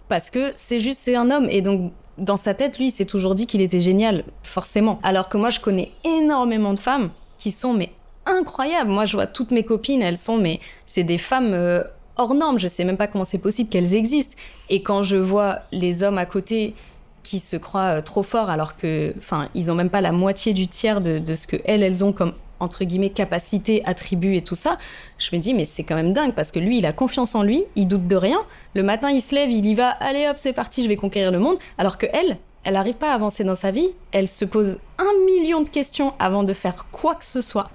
parce 0.09 0.29
que 0.29 0.53
c'est 0.57 0.79
juste 0.79 1.01
c'est 1.01 1.17
un 1.17 1.31
homme 1.31 1.47
et 1.49 1.63
donc 1.63 1.91
dans 2.19 2.37
sa 2.37 2.55
tête, 2.55 2.79
lui, 2.79 2.89
il 2.89 2.91
s'est 2.91 3.07
toujours 3.07 3.35
dit 3.35 3.47
qu'il 3.47 3.61
était 3.61 3.81
génial, 3.81 4.25
forcément. 4.43 5.01
Alors 5.03 5.29
que 5.29 5.37
moi, 5.37 5.51
je 5.51 5.61
connais 5.61 5.93
énormément 6.05 6.75
de 6.75 6.79
femmes 6.79 7.11
qui 7.39 7.51
sont 7.51 7.73
mais 7.73 7.91
incroyables. 8.27 8.91
Moi, 8.91 9.05
je 9.05 9.17
vois 9.17 9.27
toutes 9.27 9.51
mes 9.51 9.65
copines, 9.65 10.03
elles 10.03 10.17
sont 10.17 10.37
mais 10.37 10.61
c'est 10.87 11.05
des 11.05 11.19
femmes 11.19 11.53
euh, 11.55 11.83
hors 12.17 12.35
normes. 12.35 12.59
Je 12.59 12.69
sais 12.69 12.85
même 12.85 12.97
pas 12.97 13.07
comment 13.07 13.25
c'est 13.25 13.39
possible 13.39 13.71
qu'elles 13.71 13.95
existent. 13.95 14.37
Et 14.69 14.83
quand 14.83 15.03
je 15.03 15.17
vois 15.17 15.61
les 15.73 16.03
hommes 16.03 16.19
à 16.19 16.27
côté 16.27 16.75
qui 17.23 17.41
se 17.41 17.57
croient 17.57 17.99
euh, 17.99 18.03
trop 18.03 18.23
forts 18.23 18.51
alors 18.51 18.77
que, 18.77 19.15
enfin, 19.19 19.49
ils 19.55 19.71
ont 19.71 19.75
même 19.75 19.91
pas 19.91 20.01
la 20.01 20.13
moitié 20.13 20.55
du 20.55 20.69
tiers 20.69 21.01
de, 21.01 21.35
ce 21.35 21.47
que 21.47 21.57
elles, 21.65 21.83
elles 21.83 22.05
ont 22.05 22.13
comme 22.13 22.35
entre 22.61 22.85
guillemets 22.85 23.11
capacité, 23.11 23.83
attribut 23.85 24.37
et 24.37 24.43
tout 24.43 24.55
ça, 24.55 24.79
je 25.19 25.35
me 25.35 25.41
dis 25.41 25.53
mais 25.53 25.65
c'est 25.65 25.83
quand 25.83 25.97
même 25.97 26.13
dingue 26.13 26.33
parce 26.33 26.53
que 26.53 26.61
lui 26.61 26.79
il 26.79 26.87
a 26.87 26.93
confiance 26.93 27.35
en 27.35 27.43
lui, 27.43 27.65
il 27.75 27.89
doute 27.89 28.07
de 28.07 28.17
rien. 28.17 28.39
Le 28.75 28.85
matin 28.85 29.11
il 29.11 29.21
se 29.21 29.35
lève, 29.35 29.51
il 29.51 29.67
y 29.67 29.75
va, 29.75 29.89
allez 29.89 30.29
hop 30.29 30.37
c'est 30.37 30.53
parti, 30.53 30.83
je 30.83 30.89
vais 30.89 30.97
conquérir 30.97 31.33
le 31.33 31.41
monde. 31.41 31.57
Alors 31.77 31.99
que 31.99 32.07
elle, 32.13 32.39
elle 32.65 32.75
n'arrive 32.75 32.95
pas 32.95 33.11
à 33.11 33.15
avancer 33.15 33.43
dans 33.43 33.57
sa 33.57 33.73
vie, 33.73 33.89
elle 34.13 34.29
se 34.29 34.45
pose 34.45 34.79
un 34.99 35.25
million 35.27 35.61
de 35.61 35.69
questions 35.69 36.15
avant 36.21 36.45
de 36.45 36.53
faire 36.53 36.87
quoi 36.93 37.17
que 37.17 37.25
ce 37.25 37.41
soit. 37.41 37.71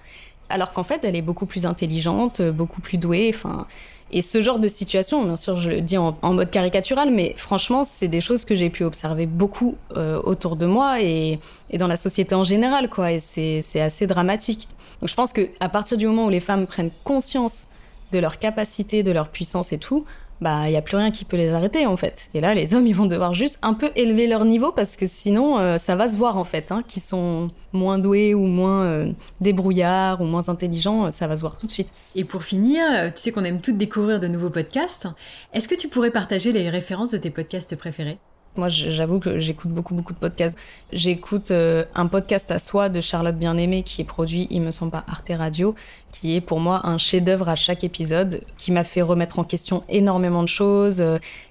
Alors 0.49 0.71
qu'en 0.71 0.83
fait, 0.83 1.03
elle 1.03 1.17
est 1.17 1.21
beaucoup 1.21 1.45
plus 1.45 1.65
intelligente, 1.65 2.41
beaucoup 2.41 2.79
plus 2.79 2.97
douée. 2.97 3.29
Enfin, 3.35 3.67
et 4.11 4.21
ce 4.21 4.41
genre 4.41 4.59
de 4.59 4.67
situation, 4.67 5.23
bien 5.23 5.35
sûr, 5.35 5.59
je 5.59 5.69
le 5.69 5.81
dis 5.81 5.97
en, 5.97 6.15
mode 6.21 6.49
caricatural, 6.49 7.11
mais 7.11 7.33
franchement, 7.37 7.83
c'est 7.83 8.07
des 8.07 8.21
choses 8.21 8.45
que 8.45 8.55
j'ai 8.55 8.69
pu 8.69 8.83
observer 8.83 9.25
beaucoup 9.25 9.75
euh, 9.95 10.21
autour 10.23 10.55
de 10.55 10.65
moi 10.65 11.01
et, 11.01 11.39
et, 11.69 11.77
dans 11.77 11.87
la 11.87 11.97
société 11.97 12.33
en 12.33 12.45
général, 12.45 12.89
quoi. 12.89 13.11
Et 13.11 13.19
c'est 13.19 13.81
assez 13.81 14.07
dramatique. 14.07 14.69
Donc 15.01 15.09
je 15.09 15.15
pense 15.15 15.33
qu'à 15.33 15.69
partir 15.69 15.97
du 15.97 16.07
moment 16.07 16.25
où 16.25 16.29
les 16.29 16.39
femmes 16.39 16.67
prennent 16.67 16.91
conscience 17.03 17.67
de 18.13 18.19
leur 18.19 18.39
capacité, 18.39 19.03
de 19.03 19.11
leur 19.11 19.27
puissance 19.27 19.73
et 19.73 19.77
tout, 19.77 20.05
bah 20.41 20.67
il 20.67 20.73
y 20.73 20.77
a 20.77 20.81
plus 20.81 20.97
rien 20.97 21.11
qui 21.11 21.25
peut 21.25 21.37
les 21.37 21.51
arrêter 21.51 21.85
en 21.85 21.97
fait. 21.97 22.29
Et 22.33 22.41
là, 22.41 22.53
les 22.53 22.73
hommes, 22.73 22.87
ils 22.87 22.95
vont 22.95 23.05
devoir 23.05 23.33
juste 23.33 23.59
un 23.61 23.73
peu 23.73 23.91
élever 23.95 24.27
leur 24.27 24.45
niveau 24.45 24.71
parce 24.71 24.95
que 24.95 25.07
sinon, 25.07 25.59
euh, 25.59 25.77
ça 25.77 25.95
va 25.95 26.07
se 26.09 26.17
voir 26.17 26.37
en 26.37 26.43
fait, 26.43 26.71
hein, 26.71 26.83
qu'ils 26.87 27.03
sont 27.03 27.49
moins 27.73 27.99
doués 27.99 28.33
ou 28.33 28.45
moins 28.45 28.83
euh, 28.83 29.11
débrouillards 29.41 30.21
ou 30.21 30.25
moins 30.25 30.49
intelligents, 30.49 31.11
ça 31.11 31.27
va 31.27 31.35
se 31.35 31.41
voir 31.41 31.57
tout 31.57 31.67
de 31.67 31.71
suite. 31.71 31.93
Et 32.15 32.23
pour 32.23 32.43
finir, 32.43 32.83
euh, 32.89 33.07
tu 33.07 33.21
sais 33.21 33.31
qu'on 33.31 33.43
aime 33.43 33.61
toutes 33.61 33.77
découvrir 33.77 34.19
de 34.19 34.27
nouveaux 34.27 34.49
podcasts. 34.49 35.07
Est-ce 35.53 35.67
que 35.67 35.75
tu 35.75 35.87
pourrais 35.87 36.11
partager 36.11 36.51
les 36.51 36.69
références 36.69 37.11
de 37.11 37.17
tes 37.17 37.29
podcasts 37.29 37.75
préférés? 37.75 38.19
Moi, 38.57 38.69
j'avoue 38.69 39.19
que 39.19 39.39
j'écoute 39.39 39.71
beaucoup, 39.71 39.93
beaucoup 39.93 40.13
de 40.13 40.17
podcasts. 40.17 40.57
J'écoute 40.91 41.51
euh, 41.51 41.85
un 41.95 42.07
podcast 42.07 42.51
à 42.51 42.59
soi 42.59 42.89
de 42.89 43.01
Charlotte 43.01 43.37
Bien-Aimée 43.37 43.83
qui 43.83 44.01
est 44.01 44.05
produit, 44.05 44.47
il 44.49 44.61
me 44.61 44.71
semble 44.71 44.91
pas, 44.91 45.03
Arte 45.07 45.31
Radio, 45.35 45.75
qui 46.11 46.35
est 46.35 46.41
pour 46.41 46.59
moi 46.59 46.87
un 46.87 46.97
chef-d'œuvre 46.97 47.49
à 47.49 47.55
chaque 47.55 47.83
épisode, 47.83 48.41
qui 48.57 48.71
m'a 48.71 48.83
fait 48.83 49.01
remettre 49.01 49.39
en 49.39 49.43
question 49.43 49.83
énormément 49.89 50.43
de 50.43 50.47
choses. 50.47 51.03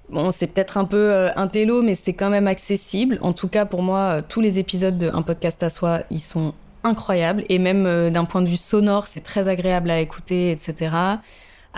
Bon, 0.09 0.31
c'est 0.31 0.47
peut-être 0.47 0.79
un 0.79 0.85
peu 0.85 1.13
euh, 1.13 1.31
un 1.37 1.49
télo, 1.49 1.83
mais 1.83 1.95
c'est 1.95 2.13
quand 2.13 2.31
même 2.31 2.47
accessible. 2.47 3.19
En 3.23 3.33
tout 3.33 3.49
cas, 3.49 3.65
pour 3.65 3.83
moi, 3.83 3.99
euh, 3.99 4.23
tous 4.27 4.41
les 4.41 4.59
épisodes 4.59 4.99
d'un 4.99 5.23
podcast 5.23 5.63
à 5.63 5.71
soi, 5.71 6.01
ils 6.11 6.21
sont 6.21 6.55
incroyables. 6.85 7.45
Et 7.49 7.59
même 7.59 8.11
d'un 8.11 8.25
point 8.25 8.43
de 8.43 8.49
vue 8.49 8.57
sonore, 8.57 9.07
c'est 9.07 9.23
très 9.23 9.49
agréable 9.49 9.91
à 9.91 10.01
écouter, 10.01 10.53
etc. 10.53 10.91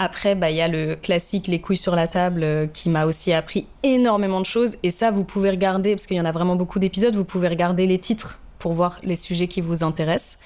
Après, 0.00 0.36
bah, 0.36 0.48
il 0.48 0.56
y 0.56 0.60
a 0.60 0.68
le 0.68 0.94
classique 0.94 1.48
Les 1.48 1.60
couilles 1.60 1.76
sur 1.76 1.96
la 1.96 2.06
table 2.06 2.44
euh, 2.44 2.66
qui 2.72 2.88
m'a 2.88 3.04
aussi 3.04 3.32
appris 3.32 3.66
énormément 3.82 4.40
de 4.40 4.46
choses. 4.46 4.76
Et 4.84 4.92
ça, 4.92 5.10
vous 5.10 5.24
pouvez 5.24 5.50
regarder, 5.50 5.96
parce 5.96 6.06
qu'il 6.06 6.16
y 6.16 6.20
en 6.20 6.24
a 6.24 6.30
vraiment 6.30 6.54
beaucoup 6.54 6.78
d'épisodes, 6.78 7.16
vous 7.16 7.24
pouvez 7.24 7.48
regarder 7.48 7.84
les 7.84 7.98
titres 7.98 8.38
pour 8.60 8.74
voir 8.74 9.00
les 9.02 9.16
sujets 9.16 9.48
qui 9.48 9.60
vous 9.60 9.82
intéressent. 9.82 10.38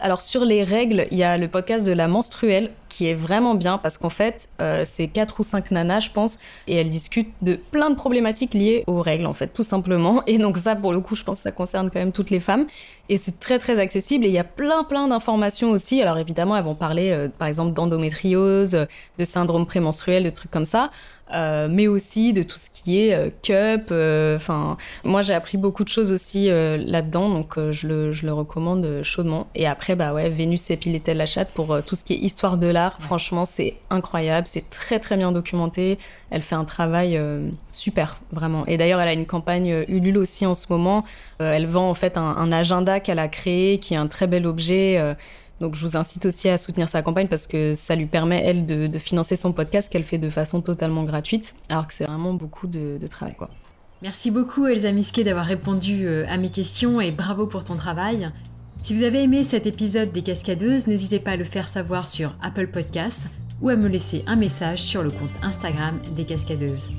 Alors 0.00 0.20
sur 0.20 0.44
les 0.44 0.64
règles, 0.64 1.06
il 1.12 1.18
y 1.18 1.22
a 1.22 1.38
le 1.38 1.46
podcast 1.46 1.86
de 1.86 1.92
la 1.92 2.08
menstruelle 2.08 2.72
qui 2.88 3.06
est 3.06 3.14
vraiment 3.14 3.54
bien 3.54 3.78
parce 3.78 3.96
qu'en 3.96 4.10
fait, 4.10 4.48
euh, 4.60 4.82
c'est 4.84 5.06
quatre 5.06 5.40
ou 5.40 5.42
cinq 5.44 5.70
nanas, 5.70 6.00
je 6.00 6.10
pense, 6.10 6.38
et 6.66 6.76
elles 6.76 6.88
discutent 6.88 7.32
de 7.42 7.54
plein 7.54 7.90
de 7.90 7.94
problématiques 7.94 8.54
liées 8.54 8.82
aux 8.86 9.00
règles, 9.00 9.26
en 9.26 9.34
fait, 9.34 9.48
tout 9.48 9.62
simplement. 9.62 10.22
Et 10.26 10.38
donc 10.38 10.58
ça, 10.58 10.74
pour 10.74 10.92
le 10.92 11.00
coup, 11.00 11.14
je 11.14 11.22
pense 11.22 11.38
que 11.38 11.42
ça 11.44 11.52
concerne 11.52 11.90
quand 11.90 12.00
même 12.00 12.12
toutes 12.12 12.30
les 12.30 12.40
femmes. 12.40 12.66
Et 13.08 13.18
c'est 13.18 13.38
très 13.38 13.58
très 13.58 13.78
accessible 13.78 14.24
et 14.24 14.28
il 14.28 14.34
y 14.34 14.38
a 14.38 14.44
plein 14.44 14.82
plein 14.82 15.06
d'informations 15.06 15.70
aussi. 15.70 16.02
Alors 16.02 16.18
évidemment, 16.18 16.56
elles 16.56 16.64
vont 16.64 16.74
parler, 16.74 17.12
euh, 17.12 17.28
par 17.28 17.46
exemple, 17.46 17.72
d'endométriose, 17.72 18.86
de 19.18 19.24
syndrome 19.24 19.64
prémenstruel, 19.64 20.24
de 20.24 20.30
trucs 20.30 20.50
comme 20.50 20.64
ça. 20.64 20.90
Euh, 21.34 21.68
mais 21.70 21.88
aussi 21.88 22.32
de 22.32 22.42
tout 22.42 22.58
ce 22.58 22.70
qui 22.70 23.00
est 23.00 23.14
euh, 23.14 23.28
cup. 23.42 23.88
Euh, 23.90 24.36
enfin, 24.36 24.76
moi 25.02 25.22
j'ai 25.22 25.34
appris 25.34 25.58
beaucoup 25.58 25.82
de 25.82 25.88
choses 25.88 26.12
aussi 26.12 26.48
là-dedans, 26.48 27.28
donc 27.28 27.58
je 27.58 27.88
le, 27.88 28.12
je, 28.12 28.26
le, 28.26 28.32
recommande 28.32 29.00
chaudement. 29.02 29.48
Et 29.54 29.66
après, 29.66 29.96
bah 29.96 30.12
ouais, 30.12 30.28
Vénus 30.28 30.70
et 30.70 30.76
Piletel 30.76 31.16
la 31.16 31.26
chatte 31.26 31.50
pour 31.50 31.82
tout 31.82 31.96
ce 31.96 32.04
qui 32.04 32.14
est 32.14 32.18
histoire 32.18 32.56
de 32.56 32.66
l'art. 32.66 32.96
Franchement, 33.00 33.46
c'est 33.46 33.74
incroyable, 33.90 34.46
c'est 34.46 34.68
très 34.70 34.98
très 34.98 35.16
bien 35.16 35.32
documenté. 35.32 35.98
Elle 36.30 36.42
fait 36.42 36.54
un 36.54 36.64
travail 36.64 37.20
super, 37.72 38.20
vraiment. 38.32 38.66
Et 38.66 38.76
d'ailleurs, 38.76 39.00
elle 39.00 39.08
a 39.08 39.12
une 39.12 39.26
campagne 39.26 39.84
Ulule 39.88 40.18
aussi 40.18 40.46
en 40.46 40.54
ce 40.54 40.66
moment. 40.70 41.04
elle 41.38 41.66
vend 41.66 41.88
en 41.88 41.94
fait 41.94 42.16
un, 42.16 42.22
un 42.22 42.52
agenda 42.52 43.00
qu'elle 43.00 43.18
a 43.18 43.28
créé, 43.28 43.78
qui 43.78 43.94
est 43.94 43.98
un 43.98 44.08
très 44.08 44.26
bel 44.26 44.46
objet 44.46 45.16
donc 45.60 45.74
je 45.74 45.86
vous 45.86 45.96
incite 45.96 46.26
aussi 46.26 46.48
à 46.48 46.58
soutenir 46.58 46.88
sa 46.88 47.02
campagne 47.02 47.28
parce 47.28 47.46
que 47.46 47.74
ça 47.74 47.94
lui 47.94 48.06
permet, 48.06 48.42
elle, 48.44 48.66
de, 48.66 48.98
financer 48.98 49.36
son 49.36 49.52
podcast 49.52 49.90
qu'elle 49.90 50.04
fait 50.04 50.18
de 50.18 50.30
façon 50.30 50.60
totalement 50.60 51.04
gratuite, 51.04 51.54
alors 51.68 51.86
que 51.86 51.94
c'est 51.94 52.04
vraiment 52.04 52.34
beaucoup 52.34 52.66
de, 52.66 52.98
travail. 53.08 53.36
Merci 54.02 54.30
beaucoup 54.30 54.66
Elsa 54.66 54.92
Misquet 54.92 55.24
d'avoir 55.24 55.46
répondu 55.46 56.06
euh, 56.06 56.26
à 56.28 56.36
mes 56.36 56.50
questions 56.50 57.00
et 57.00 57.10
bravo 57.10 57.46
pour 57.46 57.64
ton 57.64 57.76
travail. 57.76 58.30
Si 58.82 58.94
vous 58.94 59.02
avez 59.02 59.22
aimé 59.22 59.44
cet 59.44 59.66
épisode 59.66 60.12
des 60.12 60.22
Cascadeuses, 60.22 60.86
n'hésitez 60.86 61.20
pas 61.20 61.32
à 61.32 61.36
le 61.36 61.44
faire 61.44 61.68
savoir 61.68 62.06
sur 62.06 62.36
Apple 62.42 62.66
Podcasts 62.66 63.28
ou 63.62 63.70
à 63.70 63.76
me 63.76 63.88
laisser 63.88 64.22
un 64.26 64.36
message 64.36 64.80
sur 64.80 65.02
le 65.02 65.10
compte 65.10 65.32
Instagram 65.42 66.00
des 66.14 66.24
Cascadeuses. 66.24 66.90